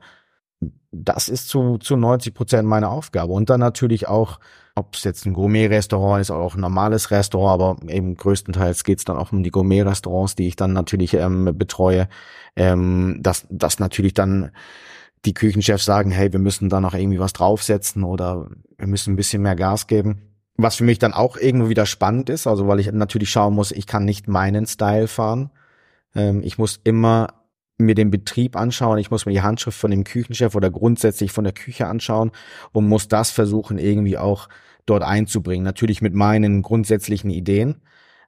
das 0.90 1.28
ist 1.28 1.49
zu, 1.49 1.78
zu 1.78 1.96
90 1.96 2.35
Prozent 2.35 2.68
meine 2.68 2.88
Aufgabe. 2.88 3.32
Und 3.32 3.50
dann 3.50 3.61
natürlich 3.61 4.08
auch, 4.08 4.38
ob 4.76 4.95
es 4.95 5.04
jetzt 5.04 5.25
ein 5.25 5.33
Gourmet-Restaurant 5.33 6.21
ist 6.21 6.30
oder 6.30 6.40
auch 6.40 6.54
ein 6.54 6.61
normales 6.61 7.11
Restaurant, 7.11 7.61
aber 7.61 7.92
eben 7.92 8.14
größtenteils 8.14 8.85
geht 8.85 8.99
es 8.99 9.04
dann 9.06 9.16
auch 9.16 9.33
um 9.33 9.42
die 9.42 9.50
Gourmet-Restaurants, 9.50 10.37
die 10.37 10.47
ich 10.47 10.54
dann 10.54 10.75
natürlich 10.75 11.14
ähm, 11.14 11.56
betreue, 11.56 12.09
ähm, 12.56 13.18
dass, 13.21 13.47
dass 13.50 13.78
natürlich 13.80 14.12
dann 14.12 14.52
die 15.25 15.33
Küchenchefs 15.33 15.87
sagen, 15.87 16.11
hey, 16.11 16.30
wir 16.33 16.38
müssen 16.38 16.68
da 16.68 16.80
noch 16.80 16.95
irgendwie 16.95 17.18
was 17.18 17.33
draufsetzen 17.33 18.04
oder 18.04 18.49
wir 18.76 18.87
müssen 18.87 19.14
ein 19.14 19.16
bisschen 19.16 19.42
mehr 19.42 19.56
Gas 19.56 19.87
geben. 19.87 20.23
Was 20.59 20.76
für 20.76 20.85
mich 20.85 20.99
dann 20.99 21.14
auch 21.14 21.38
irgendwo 21.38 21.71
wieder 21.71 21.87
spannend 21.87 22.28
ist, 22.28 22.47
also 22.47 22.68
weil 22.68 22.78
ich 22.78 22.92
natürlich 22.92 23.30
schauen 23.30 23.54
muss, 23.54 23.73
ich 23.73 23.87
kann 23.87 24.04
nicht 24.04 24.28
meinen 24.28 24.66
Style 24.66 25.09
fahren. 25.09 25.50
Ähm, 26.14 26.42
ich 26.45 26.59
muss 26.59 26.80
immer 26.85 27.28
mir 27.78 27.95
den 27.95 28.11
Betrieb 28.11 28.56
anschauen, 28.56 28.99
ich 28.99 29.11
muss 29.11 29.26
mir 29.26 29.33
die 29.33 29.42
Handschrift 29.42 29.78
von 29.78 29.90
dem 29.90 30.04
Küchenchef 30.04 30.54
oder 30.54 30.71
grundsätzlich 30.71 31.33
von 31.33 31.45
der 31.45 31.52
Küche 31.52 31.87
anschauen 31.87 32.33
und 32.73 32.88
muss 32.88 33.09
das 33.09 33.30
versuchen 33.30 33.78
irgendwie 33.78 34.18
auch 34.18 34.49
dort 34.87 35.02
einzubringen. 35.02 35.64
Natürlich 35.64 36.00
mit 36.00 36.14
meinen 36.14 36.62
grundsätzlichen 36.62 37.30
Ideen, 37.30 37.83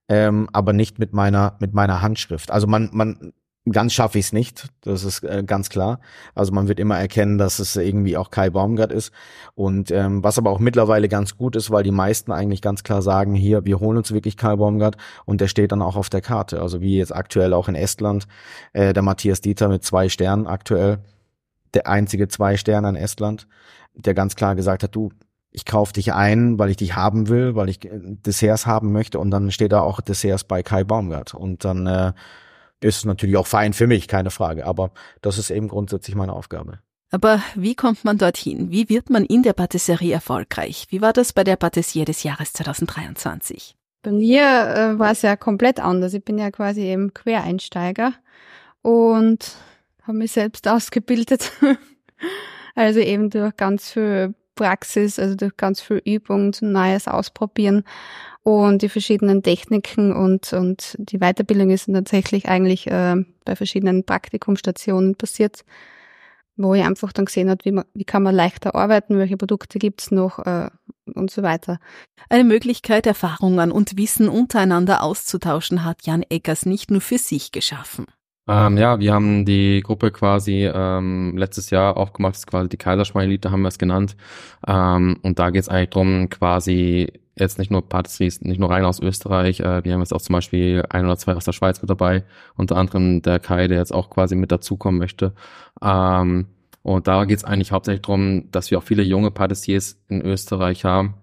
ähm, 0.09 0.49
aber 0.53 0.73
nicht 0.73 0.99
mit 0.99 1.13
meiner 1.13 1.57
mit 1.61 1.73
meiner 1.75 2.03
Handschrift. 2.03 2.51
Also 2.51 2.67
man 2.67 2.91
man 2.93 3.33
Ganz 3.73 3.93
schaffe 3.93 4.19
ich 4.19 4.27
es 4.27 4.33
nicht, 4.33 4.69
das 4.83 5.05
ist 5.05 5.25
äh, 5.25 5.43
ganz 5.45 5.69
klar. 5.69 6.01
Also 6.35 6.53
man 6.53 6.69
wird 6.69 6.79
immer 6.81 6.99
erkennen, 6.99 7.39
dass 7.39 7.59
es 7.59 7.77
irgendwie 7.77 8.17
auch 8.17 8.31
Kai 8.31 8.51
Baumgart 8.51 8.93
ist. 8.93 9.13
Und 9.55 9.91
ähm, 9.91 10.23
was 10.23 10.39
aber 10.39 10.51
auch 10.51 10.59
mittlerweile 10.59 11.09
ganz 11.09 11.37
gut 11.37 11.57
ist, 11.57 11.71
weil 11.71 11.83
die 11.83 11.91
meisten 11.91 12.33
eigentlich 12.33 12.63
ganz 12.63 12.83
klar 12.83 13.03
sagen, 13.03 13.35
hier, 13.35 13.65
wir 13.65 13.81
holen 13.81 13.99
uns 13.99 14.13
wirklich 14.13 14.37
Kai 14.37 14.57
Baumgart 14.57 14.97
und 15.25 15.41
der 15.41 15.49
steht 15.49 15.73
dann 15.73 15.83
auch 15.83 15.97
auf 15.97 16.11
der 16.11 16.21
Karte. 16.21 16.61
Also 16.63 16.81
wie 16.81 16.99
jetzt 16.99 17.15
aktuell 17.15 17.53
auch 17.53 17.69
in 17.69 17.75
Estland, 17.75 18.27
äh, 18.73 18.93
der 18.93 19.03
Matthias 19.03 19.41
Dieter 19.41 19.69
mit 19.69 19.85
zwei 19.85 20.09
Sternen 20.09 20.47
aktuell, 20.47 20.99
der 21.75 21.87
einzige 21.87 22.29
zwei 22.29 22.57
Sterne 22.57 22.91
in 22.91 22.97
Estland, 22.97 23.47
der 23.95 24.15
ganz 24.15 24.37
klar 24.37 24.55
gesagt 24.55 24.83
hat, 24.83 24.95
du, 24.95 25.11
ich 25.51 25.65
kaufe 25.65 25.93
dich 25.93 26.13
ein, 26.13 26.59
weil 26.59 26.71
ich 26.71 26.77
dich 26.77 26.95
haben 26.95 27.29
will, 27.29 27.55
weil 27.55 27.69
ich 27.69 27.85
äh, 27.85 27.91
Desserts 28.03 28.67
haben 28.67 28.93
möchte 28.93 29.19
und 29.19 29.31
dann 29.31 29.51
steht 29.51 29.73
da 29.73 29.81
auch 29.81 30.01
Desserts 30.01 30.45
bei 30.45 30.63
Kai 30.63 30.85
Baumgart 30.85 31.35
und 31.35 31.65
dann 31.65 31.87
äh, 31.87 32.13
ist 32.81 33.05
natürlich 33.05 33.37
auch 33.37 33.47
fein 33.47 33.73
für 33.73 33.87
mich, 33.87 34.09
keine 34.09 34.31
Frage. 34.31 34.67
Aber 34.67 34.91
das 35.23 35.39
ist 35.39 35.51
eben 35.51 35.69
grundsätzlich 35.69 36.17
meine 36.17 36.33
Aufgabe. 36.33 36.79
Aber 37.11 37.43
wie 37.55 37.75
kommt 37.75 38.05
man 38.05 38.19
dorthin? 38.19 38.71
Wie 38.71 38.89
wird 38.89 39.09
man 39.09 39.25
in 39.25 39.43
der 39.43 39.55
Patisserie 39.55 40.13
erfolgreich? 40.13 40.87
Wie 40.91 41.01
war 41.01 41.13
das 41.13 41.33
bei 41.33 41.43
der 41.43 41.57
Patissier 41.57 42.05
des 42.05 42.23
Jahres 42.23 42.53
2023? 42.53 43.77
Bei 44.03 44.13
mir 44.13 44.43
äh, 44.43 44.99
war 44.99 45.13
es 45.13 45.23
ja 45.23 45.37
komplett 45.37 45.81
anders. 45.81 46.13
Ich 46.15 46.25
bin 46.25 46.39
ja 46.39 46.51
quasi 46.51 46.83
eben 46.83 47.15
Quereinsteiger 47.15 48.13
und 48.83 49.57
habe 50.03 50.19
mich 50.19 50.33
selbst 50.33 50.69
ausgebildet. 50.69 51.53
also 52.75 53.01
eben 53.01 53.31
durch 53.31 53.57
ganz 53.57 53.91
viel 53.91 54.35
Praxis, 54.55 55.19
also 55.19 55.35
durch 55.35 55.57
ganz 55.57 55.81
viel 55.81 56.03
Übung, 56.05 56.55
Neues 56.61 57.09
ausprobieren 57.09 57.85
und 58.49 58.81
die 58.81 58.89
verschiedenen 58.89 59.43
Techniken 59.43 60.11
und, 60.11 60.55
und 60.55 60.97
die 60.99 61.19
Weiterbildung 61.19 61.69
ist 61.69 61.85
tatsächlich 61.85 62.49
eigentlich 62.49 62.87
äh, 62.87 63.17
bei 63.45 63.55
verschiedenen 63.55 64.05
Praktikumsstationen 64.05 65.17
passiert, 65.17 65.67
wo 66.57 66.73
ich 66.73 66.83
einfach 66.83 67.13
dann 67.13 67.27
gesehen 67.27 67.51
habe, 67.51 67.63
wie, 67.67 67.73
man, 67.73 67.85
wie 67.93 68.05
kann 68.05 68.23
man 68.23 68.35
leichter 68.35 68.75
arbeiten, 68.75 69.19
welche 69.19 69.37
Produkte 69.37 69.79
gibt's 69.79 70.11
noch 70.11 70.39
äh, 70.47 70.71
und 71.15 71.31
so 71.31 71.43
weiter. 71.43 71.79
Eine 72.31 72.45
Möglichkeit, 72.45 73.07
Erfahrungen 73.07 73.71
und 73.71 73.99
Wissen 73.99 74.31
untereinander 74.31 75.03
auszutauschen, 75.03 75.85
hat 75.85 76.07
Jan 76.07 76.25
Eggers 76.27 76.65
nicht 76.65 76.91
nur 76.91 77.03
für 77.03 77.19
sich 77.19 77.53
geschaffen. 77.53 78.07
Ähm, 78.49 78.79
ja, 78.79 78.99
wir 78.99 79.13
haben 79.13 79.45
die 79.45 79.83
Gruppe 79.83 80.11
quasi 80.11 80.65
ähm, 80.73 81.37
letztes 81.37 81.69
Jahr 81.69 81.99
aufgemacht, 81.99 82.35
ist 82.35 82.47
quasi 82.47 82.69
die 82.71 82.79
Kaiserschmarrn-Elite, 82.79 83.51
haben 83.51 83.61
wir 83.61 83.69
es 83.69 83.79
genannt. 83.79 84.17
Ähm, 84.67 85.19
und 85.23 85.39
da 85.39 85.51
geht 85.51 85.63
es 85.63 85.69
eigentlich 85.69 85.91
drum, 85.91 86.31
quasi 86.31 87.13
jetzt 87.37 87.59
nicht 87.59 87.71
nur 87.71 87.87
Patisseries, 87.87 88.41
nicht 88.41 88.59
nur 88.59 88.71
rein 88.71 88.85
aus 88.87 89.01
Österreich, 89.01 89.61
äh, 89.61 89.85
wir 89.85 89.93
haben 89.93 90.01
jetzt 90.01 90.15
auch 90.15 90.23
zum 90.23 90.33
Beispiel 90.33 90.83
ein 90.89 91.05
oder 91.05 91.19
zwei 91.19 91.35
aus 91.35 91.45
der 91.45 91.53
Schweiz 91.53 91.83
mit 91.83 91.91
dabei, 91.91 92.25
unter 92.57 92.77
anderem 92.77 93.23
der 93.23 93.39
Kai, 93.39 93.69
der 93.69 93.79
jetzt 93.79 93.93
auch 93.95 94.11
quasi 94.11 94.35
mit 94.35 94.51
dazukommen 94.51 94.99
möchte. 94.99 95.35
Ähm, 95.83 96.47
und 96.83 97.07
da 97.07 97.27
geht 97.27 97.39
es 97.39 97.45
eigentlich 97.45 97.73
hauptsächlich 97.73 98.03
darum, 98.03 98.51
dass 98.51 98.71
wir 98.71 98.79
auch 98.79 98.83
viele 98.83 99.03
junge 99.03 99.31
Patissiers 99.31 100.01
in 100.09 100.23
Österreich 100.23 100.85
haben, 100.85 101.15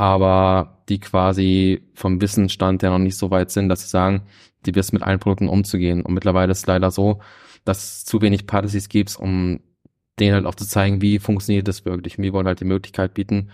aber 0.00 0.82
die 0.88 0.98
quasi 0.98 1.82
vom 1.92 2.22
Wissensstand 2.22 2.82
her 2.82 2.88
noch 2.88 2.98
nicht 2.98 3.18
so 3.18 3.30
weit 3.30 3.50
sind, 3.50 3.68
dass 3.68 3.82
sie 3.82 3.88
sagen, 3.88 4.22
die 4.64 4.74
wissen 4.74 4.96
mit 4.96 5.02
allen 5.02 5.18
Produkten 5.18 5.50
umzugehen. 5.50 6.00
Und 6.00 6.14
mittlerweile 6.14 6.52
ist 6.52 6.60
es 6.60 6.66
leider 6.66 6.90
so, 6.90 7.20
dass 7.66 7.84
es 7.84 8.04
zu 8.06 8.22
wenig 8.22 8.46
Particies 8.46 8.88
gibt, 8.88 9.14
um 9.18 9.60
denen 10.18 10.36
halt 10.36 10.46
auch 10.46 10.54
zu 10.54 10.66
zeigen, 10.66 11.02
wie 11.02 11.18
funktioniert 11.18 11.68
das 11.68 11.84
wirklich. 11.84 12.16
Und 12.16 12.24
wir 12.24 12.32
wollen 12.32 12.46
halt 12.46 12.60
die 12.60 12.64
Möglichkeit 12.64 13.12
bieten, 13.12 13.50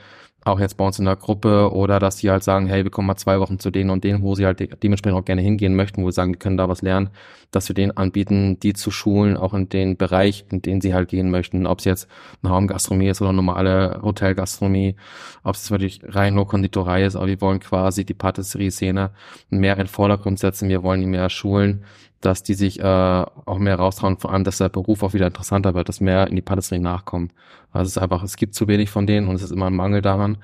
auch 0.47 0.61
jetzt 0.61 0.77
bei 0.77 0.87
uns 0.87 0.99
in 0.99 1.05
der 1.05 1.17
Gruppe 1.17 1.73
oder 1.73 1.99
dass 1.99 2.19
sie 2.19 2.31
halt 2.31 2.45
sagen, 2.45 2.67
hey, 2.67 2.85
wir 2.85 2.91
kommen 2.91 3.09
mal 3.09 3.17
zwei 3.17 3.41
Wochen 3.41 3.59
zu 3.59 3.71
denen 3.71 3.91
und 3.91 4.05
denen, 4.05 4.23
wo 4.23 4.35
sie 4.35 4.47
halt 4.47 4.61
de 4.61 4.69
dementsprechend 4.83 5.19
auch 5.19 5.25
gerne 5.25 5.43
hingehen 5.43 5.75
möchten, 5.75 6.05
wo 6.05 6.11
sie 6.11 6.15
sagen, 6.15 6.33
die 6.33 6.39
können 6.39 6.57
da 6.57 6.69
was 6.69 6.83
lernen, 6.83 7.11
dass 7.51 7.69
wir 7.69 7.75
denen 7.75 7.97
anbieten, 7.97 8.61
die 8.61 8.73
zu 8.73 8.91
schulen, 8.91 9.37
auch 9.37 9.55
in 9.55 9.69
den 9.69 9.97
Bereich, 9.97 10.45
in 10.51 10.63
den 10.63 10.81
sie 10.81 10.95
halt 10.95 11.09
gehen 11.09 11.31
möchten, 11.31 11.67
ob 11.67 11.81
es 11.81 11.85
jetzt 11.85 12.09
eine 12.43 12.53
Raumgastronomie 12.53 13.09
ist 13.09 13.21
oder 13.21 13.33
normale 13.33 14.01
Hotelgastronomie, 14.03 14.95
ob 15.43 15.57
es 15.57 15.71
wirklich 15.71 16.01
rein 16.05 16.35
nur 16.35 16.47
Konditorei 16.47 17.05
ist, 17.05 17.17
aber 17.17 17.27
wir 17.27 17.41
wollen 17.41 17.59
quasi 17.59 18.05
die 18.05 18.15
Patisserie-Szene 18.15 19.11
mehr 19.51 19.73
in 19.73 19.79
den 19.79 19.87
Vordergrund 19.89 20.39
setzen, 20.39 20.69
wir 20.69 20.83
wollen 20.83 21.01
die 21.01 21.07
mehr 21.07 21.29
schulen, 21.29 21.85
dass 22.21 22.43
die 22.43 22.55
sich 22.55 22.81
äh, 22.81 22.83
auch 22.83 23.59
mehr 23.59 23.77
raustrauen, 23.77 24.19
vor 24.19 24.33
allem, 24.33 24.45
dass 24.45 24.59
der 24.59 24.69
Beruf 24.69 25.03
auch 25.03 25.13
wieder 25.13 25.27
interessanter 25.27 25.75
wird, 25.75 25.89
dass 25.89 26.01
mehr 26.01 26.29
in 26.29 26.37
die 26.37 26.43
Patisserie 26.43 26.83
nachkommen. 26.83 27.33
Also 27.73 27.89
es 27.89 27.97
ist 27.97 28.03
einfach, 28.03 28.23
es 28.23 28.37
gibt 28.37 28.55
zu 28.55 28.69
wenig 28.69 28.91
von 28.91 29.07
denen 29.07 29.29
und 29.29 29.37
es 29.37 29.43
ist 29.43 29.53
immer 29.53 29.67
ein 29.67 29.77
Mangel 29.77 30.03
daran. 30.03 30.39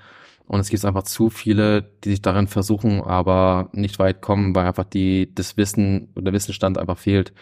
Und 0.46 0.60
es 0.60 0.68
gibt 0.68 0.84
einfach 0.84 1.04
zu 1.04 1.30
viele, 1.30 1.82
die 2.04 2.10
sich 2.10 2.22
darin 2.22 2.46
versuchen, 2.46 3.00
aber 3.00 3.70
nicht 3.72 3.98
weit 3.98 4.20
kommen, 4.20 4.54
weil 4.54 4.66
einfach 4.66 4.84
die, 4.84 5.32
das 5.34 5.56
Wissen 5.56 6.08
oder 6.14 6.24
der 6.24 6.32
Wissensstand 6.34 6.78
einfach 6.78 6.98
fehlt. 6.98 7.32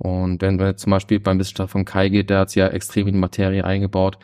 Und 0.00 0.42
wenn 0.42 0.58
wir 0.60 0.76
zum 0.76 0.90
Beispiel 0.90 1.18
beim 1.18 1.38
Wissensstand 1.38 1.70
von 1.70 1.84
Kai 1.84 2.08
geht, 2.08 2.30
der 2.30 2.40
hat 2.40 2.50
sich 2.50 2.60
ja 2.60 2.68
extrem 2.68 3.08
in 3.08 3.14
die 3.14 3.20
Materie 3.20 3.64
eingebaut, 3.64 4.18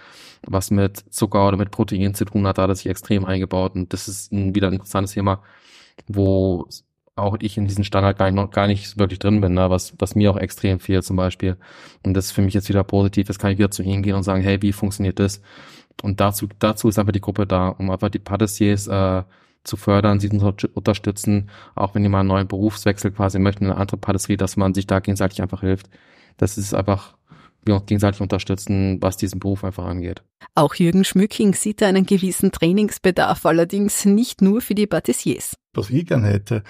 was 0.46 0.70
mit 0.70 0.98
Zucker 1.12 1.48
oder 1.48 1.56
mit 1.56 1.70
Protein 1.70 2.14
zu 2.14 2.24
tun 2.26 2.46
hat, 2.46 2.58
da 2.58 2.62
hat 2.62 2.70
er 2.70 2.76
sich 2.76 2.86
extrem 2.86 3.24
eingebaut. 3.24 3.74
Und 3.74 3.92
das 3.92 4.08
ist 4.08 4.30
ein, 4.32 4.54
wieder 4.54 4.68
ein 4.68 4.74
interessantes 4.74 5.14
Thema, 5.14 5.42
wo 6.06 6.68
auch 7.18 7.36
ich 7.40 7.56
in 7.56 7.66
diesen 7.66 7.84
Standard 7.84 8.18
gar 8.18 8.26
nicht, 8.26 8.34
noch 8.34 8.50
gar 8.50 8.66
nicht 8.66 8.98
wirklich 8.98 9.18
drin 9.18 9.40
bin, 9.40 9.54
ne? 9.54 9.70
was, 9.70 9.94
was 9.98 10.14
mir 10.14 10.30
auch 10.30 10.36
extrem 10.36 10.80
fehlt 10.80 11.04
zum 11.04 11.16
Beispiel. 11.16 11.56
Und 12.02 12.14
das 12.14 12.26
ist 12.26 12.32
für 12.32 12.42
mich 12.42 12.54
jetzt 12.54 12.68
wieder 12.68 12.84
positiv, 12.84 13.26
das 13.26 13.38
kann 13.38 13.50
ich 13.50 13.58
wieder 13.58 13.70
zu 13.70 13.82
ihnen 13.82 14.02
gehen 14.02 14.14
und 14.14 14.22
sagen, 14.22 14.42
hey, 14.42 14.62
wie 14.62 14.72
funktioniert 14.72 15.18
das? 15.18 15.42
Und 16.02 16.20
dazu, 16.20 16.48
dazu 16.58 16.88
ist 16.88 16.98
einfach 16.98 17.12
die 17.12 17.20
Gruppe 17.20 17.46
da, 17.46 17.68
um 17.68 17.90
einfach 17.90 18.08
die 18.08 18.20
Patissiers 18.20 18.86
äh, 18.86 19.24
zu 19.64 19.76
fördern, 19.76 20.20
sie 20.20 20.30
zu 20.30 20.68
unterstützen, 20.74 21.50
auch 21.74 21.94
wenn 21.94 22.02
die 22.02 22.08
mal 22.08 22.20
einen 22.20 22.28
neuen 22.28 22.48
Berufswechsel 22.48 23.10
quasi 23.10 23.38
möchten, 23.38 23.66
eine 23.66 23.76
andere 23.76 23.96
Patisserie, 23.96 24.36
dass 24.36 24.56
man 24.56 24.74
sich 24.74 24.86
da 24.86 25.00
gegenseitig 25.00 25.42
einfach 25.42 25.60
hilft. 25.60 25.90
Das 26.36 26.56
ist 26.56 26.72
einfach, 26.74 27.17
wir 27.64 27.76
uns 27.76 27.86
gegenseitig 27.86 28.20
unterstützen, 28.20 28.98
was 29.00 29.16
diesen 29.16 29.40
Beruf 29.40 29.64
einfach 29.64 29.86
angeht. 29.86 30.22
Auch 30.54 30.74
Jürgen 30.74 31.04
Schmücking 31.04 31.54
sieht 31.54 31.80
da 31.80 31.86
einen 31.86 32.06
gewissen 32.06 32.52
Trainingsbedarf, 32.52 33.44
allerdings 33.46 34.04
nicht 34.04 34.42
nur 34.42 34.60
für 34.60 34.74
die 34.74 34.86
Patissiers. 34.86 35.54
Was 35.74 35.90
ich 35.90 36.06
gern 36.06 36.24
hätte, 36.24 36.62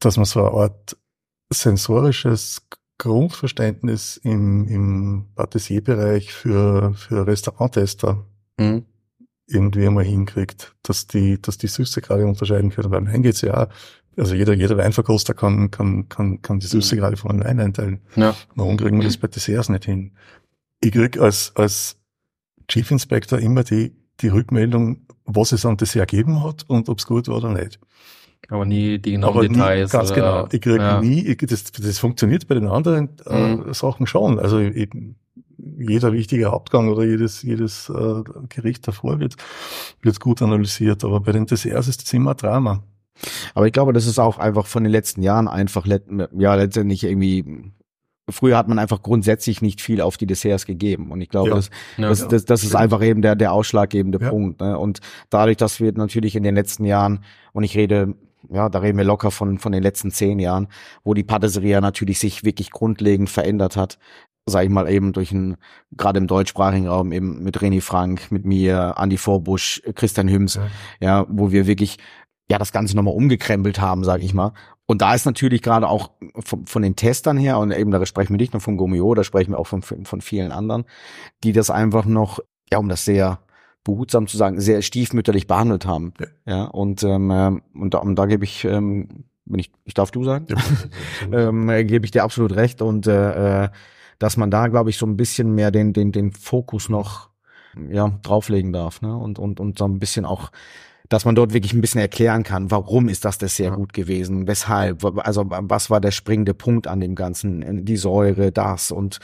dass 0.00 0.16
man 0.16 0.26
so 0.26 0.40
eine 0.40 0.50
Art 0.50 0.96
sensorisches 1.50 2.66
Grundverständnis 2.98 4.16
im, 4.18 4.68
im 4.68 5.26
Patissierbereich 5.34 6.32
für, 6.32 6.94
für 6.94 7.26
Restauranttester 7.26 8.24
mhm. 8.58 8.84
irgendwie 9.46 9.86
einmal 9.86 10.04
hinkriegt, 10.04 10.74
dass 10.82 11.06
die, 11.06 11.40
dass 11.40 11.58
die 11.58 11.66
Süße 11.66 12.00
gerade 12.00 12.26
unterscheiden 12.26 12.70
können. 12.70 12.90
Beim 12.90 13.06
Wein 13.06 13.22
geht's 13.22 13.40
ja 13.40 13.64
auch. 13.64 13.68
Also 14.16 14.34
jeder, 14.34 14.52
jeder 14.52 14.76
Weinverkoster 14.76 15.34
kann, 15.34 15.70
kann, 15.70 16.08
kann, 16.08 16.42
kann 16.42 16.58
die 16.58 16.66
Süße 16.66 16.94
mhm. 16.94 17.00
gerade 17.00 17.16
von 17.16 17.42
Wein 17.42 17.60
einteilen. 17.60 18.00
Ja. 18.16 18.34
Warum 18.54 18.76
kriegen 18.76 18.98
wir 18.98 19.06
das 19.06 19.16
bei 19.16 19.28
Desserts 19.28 19.68
nicht 19.68 19.84
hin? 19.84 20.12
Ich 20.80 20.92
krieg 20.92 21.18
als, 21.18 21.52
als 21.54 21.96
Chief 22.68 22.90
Inspector 22.90 23.38
immer 23.38 23.64
die, 23.64 23.94
die 24.20 24.28
Rückmeldung, 24.28 25.06
was 25.24 25.52
es 25.52 25.64
an 25.64 25.76
Dessert 25.76 26.10
gegeben 26.10 26.42
hat 26.44 26.64
und 26.68 26.88
ob 26.88 26.98
es 26.98 27.06
gut 27.06 27.28
war 27.28 27.36
oder 27.36 27.50
nicht. 27.52 27.78
Aber 28.48 28.64
nie 28.64 28.98
die 28.98 29.12
genauen 29.12 29.36
Aber 29.36 29.48
Details. 29.48 29.92
Nie, 29.92 29.98
ganz 29.98 30.10
oder, 30.10 30.20
genau. 30.20 30.48
Ich 30.52 30.60
kriege 30.60 30.76
ja. 30.78 31.00
nie, 31.00 31.20
ich, 31.20 31.38
das, 31.38 31.72
das 31.72 31.98
funktioniert 31.98 32.48
bei 32.48 32.54
den 32.54 32.66
anderen 32.66 33.10
äh, 33.26 33.56
mhm. 33.56 33.72
Sachen 33.72 34.06
schon. 34.06 34.38
Also 34.38 34.58
eben, 34.58 35.16
jeder 35.78 36.12
wichtige 36.12 36.50
Hauptgang 36.50 36.88
oder 36.88 37.04
jedes, 37.04 37.42
jedes 37.42 37.88
äh, 37.88 38.22
Gericht 38.48 38.86
davor 38.88 39.20
wird, 39.20 39.36
wird 40.02 40.18
gut 40.20 40.42
analysiert. 40.42 41.04
Aber 41.04 41.20
bei 41.20 41.32
den 41.32 41.46
Desserts 41.46 41.88
ist 41.88 42.02
das 42.02 42.12
immer 42.12 42.34
Drama. 42.34 42.82
Aber 43.54 43.66
ich 43.66 43.72
glaube, 43.72 43.92
das 43.92 44.06
ist 44.06 44.18
auch 44.18 44.38
einfach 44.38 44.66
von 44.66 44.82
den 44.84 44.92
letzten 44.92 45.22
Jahren 45.22 45.48
einfach, 45.48 45.86
let, 45.86 46.04
ja, 46.36 46.54
letztendlich 46.54 47.04
irgendwie, 47.04 47.72
früher 48.30 48.56
hat 48.56 48.68
man 48.68 48.78
einfach 48.78 49.02
grundsätzlich 49.02 49.62
nicht 49.62 49.80
viel 49.80 50.00
auf 50.00 50.16
die 50.16 50.26
Desserts 50.26 50.66
gegeben. 50.66 51.10
Und 51.10 51.20
ich 51.20 51.28
glaube, 51.28 51.50
Ja. 51.50 51.56
das, 51.56 51.70
Ja. 51.98 52.08
das, 52.08 52.28
das, 52.28 52.44
das 52.44 52.64
ist 52.64 52.74
einfach 52.74 53.02
eben 53.02 53.22
der, 53.22 53.36
der 53.36 53.52
ausschlaggebende 53.52 54.20
Ja. 54.20 54.30
Punkt. 54.30 54.60
Ne? 54.60 54.78
Und 54.78 55.00
dadurch, 55.30 55.56
dass 55.56 55.80
wir 55.80 55.92
natürlich 55.92 56.36
in 56.36 56.42
den 56.42 56.54
letzten 56.54 56.84
Jahren, 56.84 57.24
und 57.52 57.64
ich 57.64 57.76
rede, 57.76 58.14
ja, 58.50 58.68
da 58.68 58.80
reden 58.80 58.98
wir 58.98 59.04
locker 59.04 59.30
von, 59.30 59.58
von 59.58 59.72
den 59.72 59.82
letzten 59.82 60.10
zehn 60.10 60.38
Jahren, 60.38 60.68
wo 61.04 61.14
die 61.14 61.22
Patisserie 61.24 61.80
natürlich 61.80 62.18
sich 62.18 62.44
wirklich 62.44 62.70
grundlegend 62.70 63.30
verändert 63.30 63.76
hat, 63.76 63.98
sag 64.46 64.64
ich 64.64 64.70
mal 64.70 64.90
eben 64.90 65.12
durch 65.12 65.30
ein, 65.30 65.56
gerade 65.92 66.18
im 66.18 66.26
deutschsprachigen 66.26 66.88
Raum 66.88 67.12
eben 67.12 67.44
mit 67.44 67.58
René 67.58 67.80
Frank, 67.80 68.32
mit 68.32 68.44
mir, 68.44 68.94
Andy 68.98 69.16
Vorbusch, 69.16 69.80
Christian 69.94 70.28
Hüms, 70.28 70.56
Ja. 70.56 70.66
ja, 71.00 71.26
wo 71.28 71.52
wir 71.52 71.68
wirklich 71.68 71.98
ja 72.52 72.58
das 72.58 72.72
Ganze 72.72 72.94
nochmal 72.94 73.14
umgekrempelt 73.14 73.80
haben, 73.80 74.04
sag 74.04 74.22
ich 74.22 74.34
mal. 74.34 74.52
Und 74.86 75.00
da 75.00 75.14
ist 75.14 75.24
natürlich 75.24 75.62
gerade 75.62 75.88
auch 75.88 76.10
von, 76.44 76.66
von 76.66 76.82
den 76.82 76.96
Testern 76.96 77.38
her, 77.38 77.58
und 77.58 77.72
eben 77.72 77.90
da 77.90 78.04
sprechen 78.04 78.34
wir 78.34 78.36
nicht 78.36 78.52
nur 78.52 78.60
von 78.60 78.76
Gomio, 78.76 79.14
da 79.14 79.24
sprechen 79.24 79.52
wir 79.52 79.58
auch 79.58 79.66
von, 79.66 79.82
von 79.82 80.20
vielen 80.20 80.52
anderen, 80.52 80.84
die 81.44 81.52
das 81.52 81.70
einfach 81.70 82.04
noch, 82.04 82.40
ja, 82.70 82.78
um 82.78 82.88
das 82.88 83.04
sehr 83.04 83.40
behutsam 83.84 84.26
zu 84.26 84.36
sagen, 84.36 84.60
sehr 84.60 84.82
stiefmütterlich 84.82 85.46
behandelt 85.46 85.86
haben. 85.86 86.12
Ja. 86.20 86.26
Ja, 86.46 86.64
und, 86.64 87.02
ähm, 87.02 87.30
ähm, 87.30 87.62
und 87.74 87.94
da, 87.94 87.98
und 87.98 88.16
da 88.16 88.26
gebe 88.26 88.44
ich, 88.44 88.64
ähm, 88.64 89.24
wenn 89.46 89.58
ich, 89.58 89.72
ich 89.84 89.94
darf 89.94 90.10
du 90.10 90.24
sagen, 90.24 90.46
Ja, 90.50 90.58
ähm, 91.48 91.68
äh, 91.70 91.84
gebe 91.84 92.04
ich 92.04 92.10
dir 92.10 92.22
absolut 92.22 92.54
recht 92.54 92.82
und 92.82 93.06
äh, 93.06 93.64
äh, 93.64 93.68
dass 94.18 94.36
man 94.36 94.50
da, 94.50 94.68
glaube 94.68 94.90
ich, 94.90 94.98
so 94.98 95.06
ein 95.06 95.16
bisschen 95.16 95.54
mehr 95.54 95.70
den, 95.70 95.94
den, 95.94 96.12
den 96.12 96.32
Fokus 96.32 96.88
noch 96.88 97.30
ja, 97.90 98.12
drauflegen 98.22 98.72
darf, 98.72 99.00
ne? 99.00 99.16
Und, 99.16 99.38
und, 99.38 99.58
und 99.58 99.78
so 99.78 99.86
ein 99.86 99.98
bisschen 99.98 100.26
auch, 100.26 100.50
dass 101.12 101.24
man 101.24 101.34
dort 101.34 101.52
wirklich 101.52 101.74
ein 101.74 101.80
bisschen 101.80 102.00
erklären 102.00 102.42
kann, 102.42 102.70
warum 102.70 103.08
ist 103.08 103.24
das 103.24 103.38
das 103.38 103.56
sehr 103.56 103.70
Ja. 103.70 103.74
gut 103.74 103.92
gewesen, 103.92 104.46
weshalb, 104.46 105.04
also 105.26 105.44
was 105.46 105.90
war 105.90 106.00
der 106.00 106.10
springende 106.10 106.54
Punkt 106.54 106.86
an 106.86 107.00
dem 107.00 107.14
Ganzen, 107.14 107.84
die 107.84 107.96
Säure, 107.96 108.50
das 108.52 108.90
und 108.90 109.18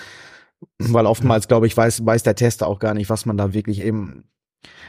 weil 0.78 1.06
oftmals, 1.06 1.48
glaube 1.48 1.66
ich, 1.66 1.76
weiß, 1.76 2.04
weiß 2.04 2.24
der 2.24 2.34
Tester 2.34 2.66
auch 2.66 2.78
gar 2.80 2.94
nicht, 2.94 3.08
was 3.10 3.26
man 3.26 3.36
da 3.36 3.54
wirklich 3.54 3.80
eben, 3.80 4.24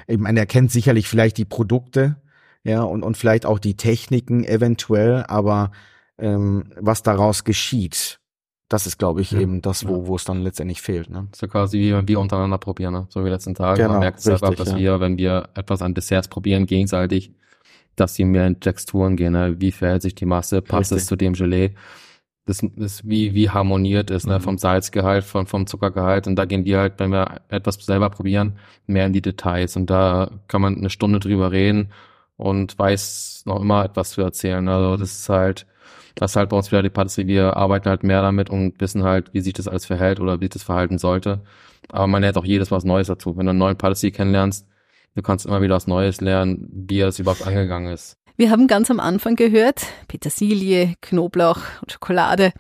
eben, 0.08 0.26
er 0.26 0.46
kennt 0.46 0.72
sicherlich 0.72 1.08
vielleicht 1.08 1.38
die 1.38 1.46
Produkte, 1.46 2.18
ja, 2.64 2.82
und, 2.82 3.04
und 3.04 3.16
vielleicht 3.16 3.46
auch 3.46 3.60
die 3.60 3.78
Techniken 3.78 4.44
eventuell, 4.44 5.24
aber 5.28 5.72
ähm, 6.18 6.74
was 6.76 7.04
daraus 7.04 7.44
geschieht, 7.44 8.19
das 8.70 8.86
ist, 8.86 8.98
glaube 9.00 9.22
ich, 9.22 9.32
Ja. 9.32 9.40
eben 9.40 9.62
das, 9.62 9.88
wo, 9.88 10.06
wo 10.08 10.16
es 10.16 10.24
dann 10.24 10.42
letztendlich 10.42 10.82
fehlt. 10.82 11.10
Ne? 11.10 11.28
So 11.36 11.48
quasi 11.48 11.80
wie 11.80 12.08
wir 12.08 12.20
untereinander 12.20 12.60
probieren, 12.60 12.94
ne? 12.94 13.08
so 13.10 13.26
wie 13.26 13.30
letzten 13.30 13.56
Tage. 13.56 13.82
Genau, 13.82 13.94
Man 13.94 14.00
merkt 14.02 14.20
es 14.20 14.28
einfach, 14.28 14.50
richtig, 14.52 14.66
dass 14.66 14.74
ja. 14.74 14.80
wir, 14.80 15.00
wenn 15.00 15.18
wir 15.18 15.50
etwas 15.56 15.82
an 15.82 15.96
Desserts 15.96 16.28
probieren, 16.28 16.68
gegenseitig, 16.68 17.32
dass 17.96 18.14
sie 18.14 18.26
mehr 18.26 18.48
in 18.48 18.60
Texturen 18.60 19.18
gehen. 19.18 19.34
Ne? 19.34 19.60
Wie 19.60 19.72
verhält 19.72 20.04
sich 20.04 20.16
die 20.16 20.26
Masse? 20.26 20.62
Passt 20.62 20.92
Richtig. 20.92 20.98
es 21.04 21.06
zu 21.08 21.16
dem 21.16 21.34
Gelee? 21.34 21.74
Das 22.46 22.62
ist 22.64 23.08
wie, 23.08 23.36
wie 23.36 23.50
harmoniert 23.50 24.10
ist, 24.10 24.26
ne? 24.26 24.40
Mhm. 24.40 24.42
vom 24.42 24.58
Salzgehalt, 24.58 25.24
vom, 25.24 25.46
vom 25.46 25.68
Zuckergehalt. 25.68 26.26
Und 26.26 26.36
da 26.36 26.46
gehen 26.46 26.64
die 26.64 26.76
halt, 26.76 26.94
wenn 26.98 27.12
wir 27.12 27.42
etwas 27.50 27.76
selber 27.76 28.10
probieren, 28.10 28.58
mehr 28.88 29.06
in 29.06 29.14
die 29.14 29.22
Details. 29.22 29.76
Und 29.76 29.90
da 29.90 30.32
kann 30.48 30.62
man 30.62 30.76
eine 30.78 30.90
Stunde 30.90 31.20
drüber 31.20 31.52
reden 31.52 31.92
und 32.38 32.80
weiß 32.80 33.44
noch 33.46 33.62
immer 33.62 33.86
etwas 33.86 34.12
zu 34.12 34.22
erzählen. 34.22 34.68
Also 34.68 34.98
das 34.98 35.12
ist 35.12 35.30
halt, 35.30 35.68
das 36.16 36.32
ist 36.32 36.36
halt 36.36 36.50
bei 36.50 36.58
uns 36.58 36.72
wieder 36.72 36.84
die 36.84 36.90
Patisserie. 36.90 37.28
Wir 37.28 37.58
arbeiten 37.58 37.90
halt 37.90 38.04
mehr 38.04 38.22
damit 38.22 38.50
und 38.50 38.80
wissen 38.80 39.04
halt, 39.04 39.34
wie 39.34 39.42
sich 39.42 39.54
das 39.54 39.68
alles 39.68 39.86
verhält 39.86 40.20
oder 40.20 40.40
wie 40.40 40.46
sich 40.46 40.52
das 40.52 40.64
verhalten 40.64 40.98
sollte. 40.98 41.42
Aber 41.90 42.08
man 42.08 42.22
lernt 42.22 42.38
auch 42.38 42.46
jedes 42.46 42.72
Mal 42.72 42.78
was 42.78 42.84
Neues 42.84 43.08
dazu. 43.08 43.38
Wenn 43.38 43.46
du 43.46 43.52
einen 43.52 43.60
neuen 43.60 43.78
Patisserie 43.78 44.12
kennenlernst, 44.12 44.68
du 45.16 45.22
kannst 45.22 45.46
immer 45.46 45.62
wieder 45.62 45.76
was 45.76 45.88
Neues 45.88 46.22
lernen, 46.22 46.68
wie 46.72 47.00
er 47.00 47.08
es 47.08 47.20
überhaupt 47.20 47.46
angegangen 47.46 47.92
ist. 47.92 48.20
Wir 48.40 48.52
haben 48.52 48.68
ganz 48.68 48.90
am 48.90 49.02
Anfang 49.02 49.36
gehört, 49.36 49.82
Petersilie, 50.08 50.94
Knoblauch 51.02 51.60
und 51.82 51.92
Schokolade. 51.92 52.54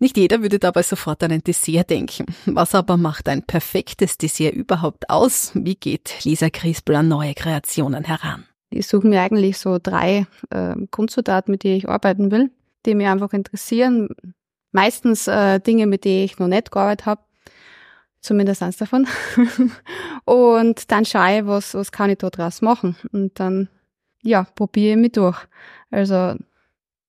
Nicht 0.00 0.16
jeder 0.16 0.40
würde 0.40 0.58
dabei 0.58 0.82
sofort 0.82 1.22
an 1.22 1.30
ein 1.30 1.44
Dessert 1.44 1.90
denken. 1.90 2.24
Was 2.46 2.74
aber 2.74 2.96
macht 2.96 3.28
ein 3.28 3.42
perfektes 3.42 4.16
Dessert 4.16 4.54
überhaupt 4.54 5.10
aus? 5.10 5.50
Wie 5.52 5.74
geht 5.74 6.24
Lisa 6.24 6.48
Krispel 6.48 6.96
an 6.96 7.08
neue 7.08 7.34
Kreationen 7.34 8.04
heran? 8.04 8.46
Ich 8.70 8.86
suche 8.86 9.06
mir 9.06 9.20
eigentlich 9.20 9.58
so 9.58 9.78
drei 9.78 10.26
äh, 10.48 10.74
Grundzutaten, 10.90 11.52
mit 11.52 11.64
denen 11.64 11.76
ich 11.76 11.86
arbeiten 11.88 12.30
will, 12.30 12.50
die 12.86 12.94
mich 12.94 13.06
einfach 13.06 13.32
interessieren. 13.32 14.08
Meistens 14.72 15.26
äh, 15.26 15.60
Dinge, 15.60 15.86
mit 15.86 16.04
denen 16.04 16.24
ich 16.24 16.38
noch 16.38 16.48
nicht 16.48 16.70
gearbeitet 16.70 17.06
habe. 17.06 17.22
Zumindest 18.20 18.62
eins 18.62 18.76
davon. 18.76 19.06
und 20.24 20.90
dann 20.90 21.04
schaue 21.04 21.38
ich, 21.38 21.46
was, 21.46 21.74
was 21.74 21.92
kann 21.92 22.10
ich 22.10 22.18
da 22.18 22.30
draus 22.30 22.62
machen. 22.62 22.96
Und 23.12 23.38
dann, 23.38 23.68
ja, 24.22 24.44
probiere 24.54 24.92
ich 24.92 25.00
mich 25.00 25.12
durch. 25.12 25.38
Also, 25.90 26.34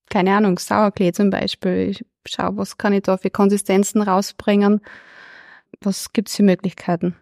keine 0.09 0.35
Ahnung, 0.35 0.59
Sauerklee 0.59 1.11
zum 1.11 1.29
Beispiel. 1.29 1.89
Ich 1.89 2.05
schaue, 2.27 2.57
was 2.57 2.77
kann 2.77 2.93
ich 2.93 3.03
da 3.03 3.17
für 3.17 3.29
Konsistenzen 3.29 4.01
rausbringen. 4.01 4.81
Was 5.81 6.13
gibt's 6.13 6.35
für 6.35 6.43
Möglichkeiten? 6.43 7.15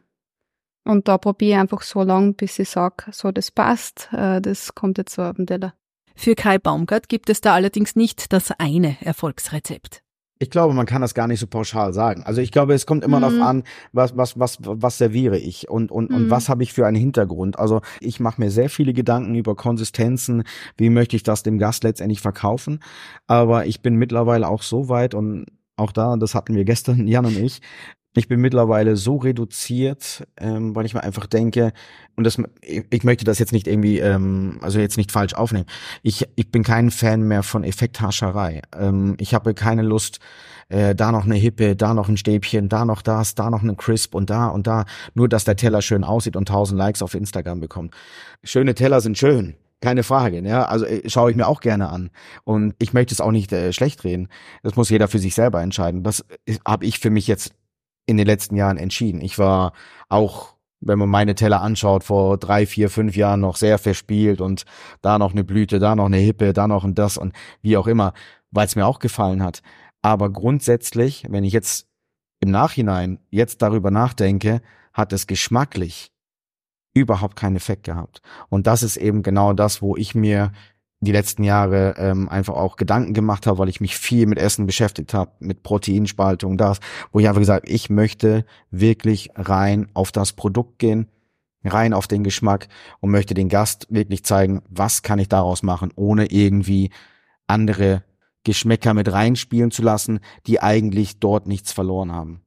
Und 0.84 1.08
da 1.08 1.18
probiere 1.18 1.58
ich 1.58 1.62
einfach 1.62 1.82
so 1.82 2.04
lange, 2.04 2.34
bis 2.34 2.60
ich 2.60 2.70
sage, 2.70 3.06
so 3.12 3.32
das 3.32 3.50
passt, 3.50 4.10
äh, 4.14 4.40
das 4.40 4.76
kommt 4.76 5.00
jetzt 5.00 5.16
so 5.16 5.24
auf 5.24 5.36
den 5.36 5.48
Teller. 5.48 5.74
Für 6.16 6.36
Kai 6.36 6.58
Baumgart 6.58 7.10
gibt 7.10 7.30
es 7.30 7.42
da 7.42 7.54
allerdings 7.54 7.96
nicht 7.96 8.32
das 8.34 8.52
eine 8.58 8.98
Erfolgsrezept. 9.02 10.02
Ich 10.38 10.50
glaube, 10.50 10.74
man 10.74 10.86
kann 10.86 11.02
das 11.02 11.14
gar 11.14 11.28
nicht 11.28 11.40
so 11.40 11.48
pauschal 11.48 11.94
sagen. 11.94 12.24
Also 12.24 12.42
ich 12.42 12.52
glaube, 12.52 12.74
es 12.74 12.86
kommt 12.86 13.06
immer 13.06 13.18
Mhm. 13.20 13.22
darauf 13.22 13.42
an, 13.42 13.64
was, 13.94 14.18
was, 14.18 14.38
was, 14.38 14.58
was 14.62 14.98
serviere 14.98 15.38
ich 15.38 15.70
und, 15.70 15.92
und, 15.92 16.12
und 16.12 16.24
Mhm. 16.24 16.30
was 16.30 16.50
habe 16.50 16.62
ich 16.64 16.74
für 16.74 16.86
einen 16.86 16.98
Hintergrund. 16.98 17.58
Also 17.58 17.82
ich 18.02 18.20
mache 18.20 18.42
mir 18.42 18.52
sehr 18.52 18.70
viele 18.70 18.92
Gedanken 18.92 19.34
über 19.36 19.56
Konsistenzen, 19.56 20.44
wie 20.78 20.90
möchte 20.90 21.16
ich 21.16 21.24
das 21.24 21.44
dem 21.44 21.58
Gast 21.58 21.86
letztendlich 21.86 22.20
verkaufen. 22.20 22.80
Aber 23.28 23.66
ich 23.66 23.82
bin 23.82 23.96
mittlerweile 23.96 24.50
auch 24.50 24.62
so 24.62 24.90
weit 24.90 25.14
und 25.14 25.46
auch 25.78 25.94
da, 25.94 26.18
das 26.18 26.36
hatten 26.36 26.54
wir 26.56 26.66
gestern, 26.66 27.08
Jan 27.08 27.26
und 27.26 27.38
ich, 27.38 27.62
ich 28.18 28.28
bin 28.28 28.40
mittlerweile 28.40 28.96
so 28.96 29.18
reduziert, 29.18 30.26
ähm, 30.38 30.76
weil 30.76 30.86
ich 30.86 30.94
mir 30.94 31.04
einfach 31.04 31.26
denke, 31.26 31.74
und 32.16 32.24
das, 32.24 32.42
ich, 32.62 33.04
möchte 33.04 33.26
das 33.26 33.40
jetzt 33.40 33.52
nicht 33.52 33.68
irgendwie, 33.68 34.00
ähm, 34.00 34.60
also 34.62 34.80
jetzt 34.80 34.98
nicht 34.98 35.12
falsch 35.12 35.34
aufnehmen. 35.34 35.66
Ich, 36.02 36.26
ich 36.36 36.50
bin 36.50 36.64
kein 36.64 36.92
Fan 36.92 37.24
mehr 37.24 37.44
von 37.44 37.64
Effekthascherei. 37.64 38.62
Ähm, 38.78 39.16
ich 39.20 39.34
habe 39.34 39.54
keine 39.54 39.82
Lust, 39.82 40.20
äh, 40.70 40.96
da 40.96 41.12
noch 41.12 41.26
eine 41.26 41.36
Hippe, 41.36 41.76
da 41.76 41.94
noch 41.94 42.08
ein 42.08 42.18
Stäbchen, 42.18 42.70
da 42.70 42.86
noch 42.86 43.02
das, 43.02 43.36
da 43.36 43.50
noch 43.50 43.64
ein 43.64 43.76
Crisp 43.76 44.16
und 44.16 44.30
da 44.30 44.48
und 44.48 44.66
da. 44.66 44.86
Nur, 45.14 45.28
dass 45.28 45.44
der 45.44 45.58
Teller 45.58 45.82
schön 45.82 46.04
aussieht 46.04 46.38
und 46.38 46.48
tausend 46.48 46.78
Likes 46.78 47.02
auf 47.02 47.16
Instagram 47.16 47.60
bekommt. 47.60 47.94
Schöne 48.44 48.76
Teller 48.76 49.02
sind 49.02 49.18
schön. 49.18 49.56
Keine 49.82 50.04
Frage, 50.04 50.40
ja. 50.40 50.64
Also 50.64 50.86
äh, 50.86 51.08
schaue 51.10 51.32
ich 51.32 51.38
mir 51.38 51.48
auch 51.48 51.60
gerne 51.60 51.90
an. 51.90 52.10
Und 52.46 52.76
ich 52.80 52.94
möchte 52.94 53.14
es 53.14 53.20
auch 53.20 53.32
nicht 53.32 53.52
äh, 53.52 53.74
schlecht 53.74 54.06
reden. 54.06 54.30
Das 54.64 54.78
muss 54.78 54.90
jeder 54.90 55.10
für 55.10 55.20
sich 55.20 55.36
selber 55.36 55.62
entscheiden. 55.62 56.02
Das 56.02 56.26
habe 56.66 56.86
ich 56.86 57.00
für 57.00 57.10
mich 57.10 57.28
jetzt 57.28 57.54
in 58.06 58.18
den 58.18 58.28
letzten 58.28 58.56
Jahren 58.56 58.78
entschieden. 58.78 59.22
Ich 59.22 59.38
war 59.40 59.74
auch, 60.10 60.56
wenn 60.80 61.00
man 61.00 61.10
meine 61.10 61.36
Teller 61.36 61.62
anschaut, 61.62 62.04
vor 62.04 62.38
drei, 62.38 62.66
vier, 62.66 62.90
fünf 62.90 63.16
Jahren 63.16 63.40
noch 63.40 63.56
sehr 63.56 63.78
verspielt 63.78 64.42
und 64.42 64.66
da 65.02 65.18
noch 65.18 65.32
eine 65.32 65.44
Blüte, 65.44 65.80
da 65.80 65.96
noch 65.96 66.06
eine 66.06 66.18
Hippe, 66.18 66.54
da 66.54 66.68
noch 66.68 66.84
ein 66.84 66.96
das 66.96 67.18
und 67.18 67.34
wie 67.62 67.78
auch 67.78 67.88
immer, 67.88 68.14
weil 68.52 68.68
es 68.68 68.76
mir 68.76 68.86
auch 68.86 69.00
gefallen 69.00 69.44
hat. 69.44 69.62
Aber 70.02 70.30
grundsätzlich, 70.30 71.26
wenn 71.30 71.44
ich 71.44 71.54
jetzt 71.54 71.88
im 72.40 72.52
Nachhinein 72.52 73.20
jetzt 73.32 73.62
darüber 73.62 73.90
nachdenke, 73.90 74.62
hat 74.94 75.14
es 75.14 75.26
geschmacklich 75.26 76.12
überhaupt 76.94 77.36
keinen 77.36 77.56
Effekt 77.56 77.84
gehabt. 77.84 78.22
Und 78.50 78.68
das 78.68 78.84
ist 78.84 78.98
eben 78.98 79.24
genau 79.24 79.54
das, 79.54 79.82
wo 79.82 79.96
ich 79.96 80.16
mir 80.16 80.52
die 81.06 81.12
letzten 81.12 81.44
Jahre 81.44 81.96
ähm, 81.98 82.30
einfach 82.30 82.56
auch 82.56 82.76
Gedanken 82.76 83.14
gemacht 83.14 83.48
habe, 83.48 83.60
weil 83.60 83.70
ich 83.70 83.82
mich 83.82 83.98
viel 83.98 84.26
mit 84.26 84.38
Essen 84.38 84.66
beschäftigt 84.66 85.14
habe, 85.14 85.32
mit 85.40 85.64
Proteinspaltung, 85.64 86.58
das, 86.58 86.80
wo 87.12 87.20
ich 87.20 87.28
einfach 87.28 87.42
gesagt 87.42 87.70
ich 87.70 87.90
möchte 87.90 88.46
wirklich 88.72 89.30
rein 89.36 89.88
auf 89.94 90.12
das 90.12 90.34
Produkt 90.34 90.80
gehen, 90.80 91.08
rein 91.64 91.94
auf 91.94 92.08
den 92.08 92.24
Geschmack 92.24 92.68
und 93.00 93.12
möchte 93.12 93.34
den 93.34 93.50
Gast 93.50 93.88
wirklich 93.90 94.24
zeigen, 94.24 94.62
was 94.70 95.02
kann 95.02 95.20
ich 95.20 95.30
daraus 95.30 95.64
machen, 95.64 95.92
ohne 95.96 96.26
irgendwie 96.26 96.92
andere 97.48 98.04
Geschmäcker 98.44 98.94
mit 98.94 99.12
reinspielen 99.12 99.72
zu 99.72 99.82
lassen, 99.82 100.20
die 100.48 100.62
eigentlich 100.62 101.20
dort 101.20 101.48
nichts 101.48 101.72
verloren 101.72 102.12
haben. 102.12 102.45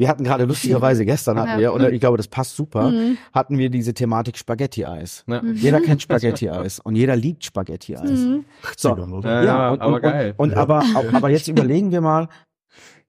Wir 0.00 0.08
hatten 0.08 0.24
gerade 0.24 0.44
lustigerweise 0.46 1.04
gestern 1.04 1.38
hatten 1.38 1.50
Ja. 1.50 1.58
wir, 1.58 1.74
oder 1.74 1.92
ich 1.92 2.00
glaube, 2.00 2.16
das 2.16 2.26
passt 2.26 2.56
super, 2.56 2.90
Mhm. 2.90 3.18
hatten 3.34 3.58
wir 3.58 3.68
diese 3.68 3.92
Thematik 3.92 4.38
Spaghetti-Eis. 4.38 5.24
Ja. 5.26 5.42
Mhm. 5.42 5.54
Jeder 5.56 5.80
kennt 5.82 6.00
Spaghetti-Eis 6.00 6.80
und 6.80 6.96
jeder 6.96 7.16
liebt 7.16 7.44
Spaghetti-Eis. 7.44 8.10
Mhm. 8.10 8.44
So, 8.78 8.92
oder? 8.96 9.44
Ja, 9.44 9.70
und, 9.72 9.82
aber 9.82 9.96
und, 9.96 10.02
geil. 10.02 10.34
Und, 10.38 10.50
und 10.50 10.56
Ja. 10.56 10.62
aber, 10.62 10.82
aber 11.12 11.28
jetzt 11.28 11.48
überlegen 11.48 11.92
wir 11.92 12.00
mal, 12.00 12.28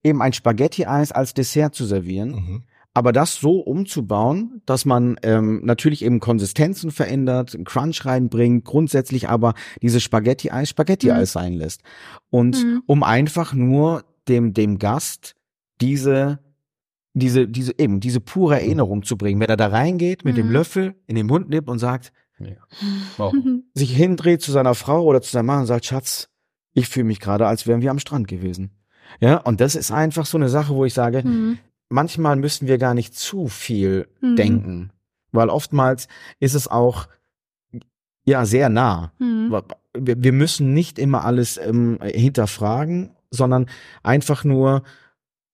eben 0.04 0.22
ein 0.22 0.34
Spaghetti-Eis 0.34 1.14
als 1.14 1.34
Dessert 1.34 1.74
zu 1.76 1.86
servieren, 1.86 2.32
Mhm. 2.32 2.64
aber 2.94 3.14
das 3.14 3.36
so 3.36 3.60
umzubauen, 3.60 4.62
dass 4.66 4.84
man 4.84 5.16
ähm, 5.24 5.62
natürlich 5.64 6.04
eben 6.04 6.20
Konsistenzen 6.20 6.92
verändert, 6.92 7.56
einen 7.56 7.64
Crunch 7.64 8.04
reinbringt, 8.06 8.66
grundsätzlich 8.66 9.30
aber 9.30 9.54
dieses 9.82 10.04
Spaghetti-Eis 10.04 10.68
Spaghetti-Eis 10.70 11.32
sein 11.32 11.54
lässt. 11.54 11.84
Und 12.30 12.62
Mhm. 12.62 12.84
um 12.86 13.04
einfach 13.04 13.54
nur 13.54 14.04
dem, 14.28 14.54
dem 14.54 14.78
Gast 14.78 15.36
diese 15.80 16.40
diese, 17.14 17.48
diese, 17.48 17.74
eben, 17.78 18.00
diese 18.00 18.22
pure 18.22 18.56
Erinnerung 18.62 19.04
zu 19.04 19.18
bringen. 19.18 19.40
Wenn 19.40 19.50
er 19.50 19.58
da 19.58 19.68
reingeht 19.68 20.24
mit 20.24 20.38
dem 20.38 20.48
Mhm. 20.48 20.54
Löffel 20.54 20.96
in 21.08 21.16
den 21.16 21.28
Mund 21.28 21.50
nimmt 21.50 21.68
und 21.68 21.80
sagt, 21.80 22.12
Ja. 22.40 22.56
Wow. 23.18 23.34
sich 23.76 23.96
hindreht 23.96 24.42
zu 24.42 24.52
seiner 24.52 24.74
Frau 24.76 25.04
oder 25.04 25.22
zu 25.22 25.30
seinem 25.32 25.46
Mann 25.48 25.60
und 25.62 25.66
sagt, 25.68 25.86
Schatz, 25.86 26.30
ich 26.74 26.88
fühle 26.88 27.06
mich 27.06 27.20
gerade, 27.20 27.46
als 27.48 27.68
wären 27.68 27.82
wir 27.82 27.92
am 27.92 28.00
Strand 28.00 28.28
gewesen. 28.28 28.72
Ja, 29.20 29.38
und 29.38 29.60
das 29.62 29.76
ist 29.76 29.92
einfach 29.92 30.26
so 30.26 30.38
eine 30.38 30.48
Sache, 30.50 30.74
wo 30.74 30.86
ich 30.86 30.94
sage, 30.94 31.22
Mhm. 31.24 31.58
manchmal 31.90 32.38
müssen 32.38 32.68
wir 32.68 32.78
gar 32.78 32.94
nicht 32.94 33.14
zu 33.14 33.48
viel 33.48 34.08
Mhm. 34.22 34.36
denken, 34.38 34.92
weil 35.34 35.50
oftmals 35.50 36.08
ist 36.40 36.54
es 36.56 36.68
auch 36.68 37.08
ja 38.26 38.46
sehr 38.46 38.70
nah. 38.70 39.12
Mhm. 39.20 39.52
Wir, 39.98 40.24
wir 40.24 40.32
müssen 40.32 40.74
nicht 40.74 40.98
immer 40.98 41.26
alles 41.26 41.58
ähm, 41.58 42.00
hinterfragen, 42.02 43.12
sondern 43.32 43.66
einfach 44.04 44.44
nur 44.46 44.84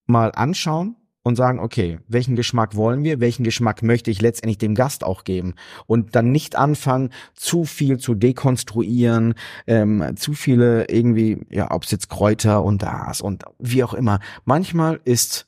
mal 0.06 0.32
anschauen 0.36 0.96
und 1.28 1.36
sagen, 1.36 1.60
okay, 1.60 2.00
welchen 2.08 2.36
Geschmack 2.36 2.76
wollen 2.76 3.04
wir, 3.04 3.20
welchen 3.20 3.44
Geschmack 3.44 3.84
möchte 3.84 4.10
ich 4.10 4.22
letztendlich 4.22 4.58
dem 4.58 4.76
Gast 4.76 5.04
auch 5.04 5.24
geben 5.26 5.56
und 5.86 6.16
dann 6.16 6.32
nicht 6.32 6.56
anfangen, 6.56 7.12
zu 7.34 7.66
viel 7.66 7.98
zu 7.98 8.16
dekonstruieren, 8.16 9.36
ähm, 9.68 10.16
zu 10.16 10.34
viele 10.34 10.90
irgendwie, 10.90 11.38
ja, 11.50 11.72
ob 11.72 11.84
es 11.84 11.92
jetzt 11.92 12.10
Kräuter 12.10 12.64
und 12.64 12.82
das 12.82 13.22
und 13.22 13.44
wie 13.60 13.84
auch 13.84 13.94
immer. 13.94 14.20
Manchmal 14.46 15.00
ist 15.04 15.48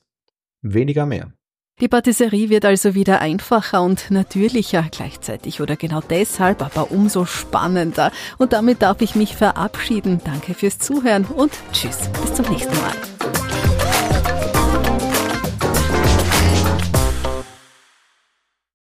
weniger 0.62 1.06
mehr. 1.06 1.32
Die 1.80 1.88
Patisserie 1.88 2.50
wird 2.50 2.66
also 2.66 2.94
wieder 2.94 3.22
einfacher 3.22 3.82
und 3.82 4.10
natürlicher 4.10 4.84
gleichzeitig 4.90 5.62
oder 5.62 5.76
genau 5.76 6.02
deshalb 6.02 6.60
aber 6.62 6.90
umso 6.90 7.24
spannender. 7.24 8.12
Und 8.36 8.52
damit 8.52 8.82
darf 8.82 9.00
ich 9.00 9.14
mich 9.14 9.34
verabschieden. 9.34 10.20
Danke 10.22 10.52
fürs 10.52 10.78
Zuhören 10.78 11.24
und 11.24 11.52
tschüss, 11.72 12.10
bis 12.22 12.34
zum 12.34 12.50
nächsten 12.50 12.76
Mal. 12.76 13.49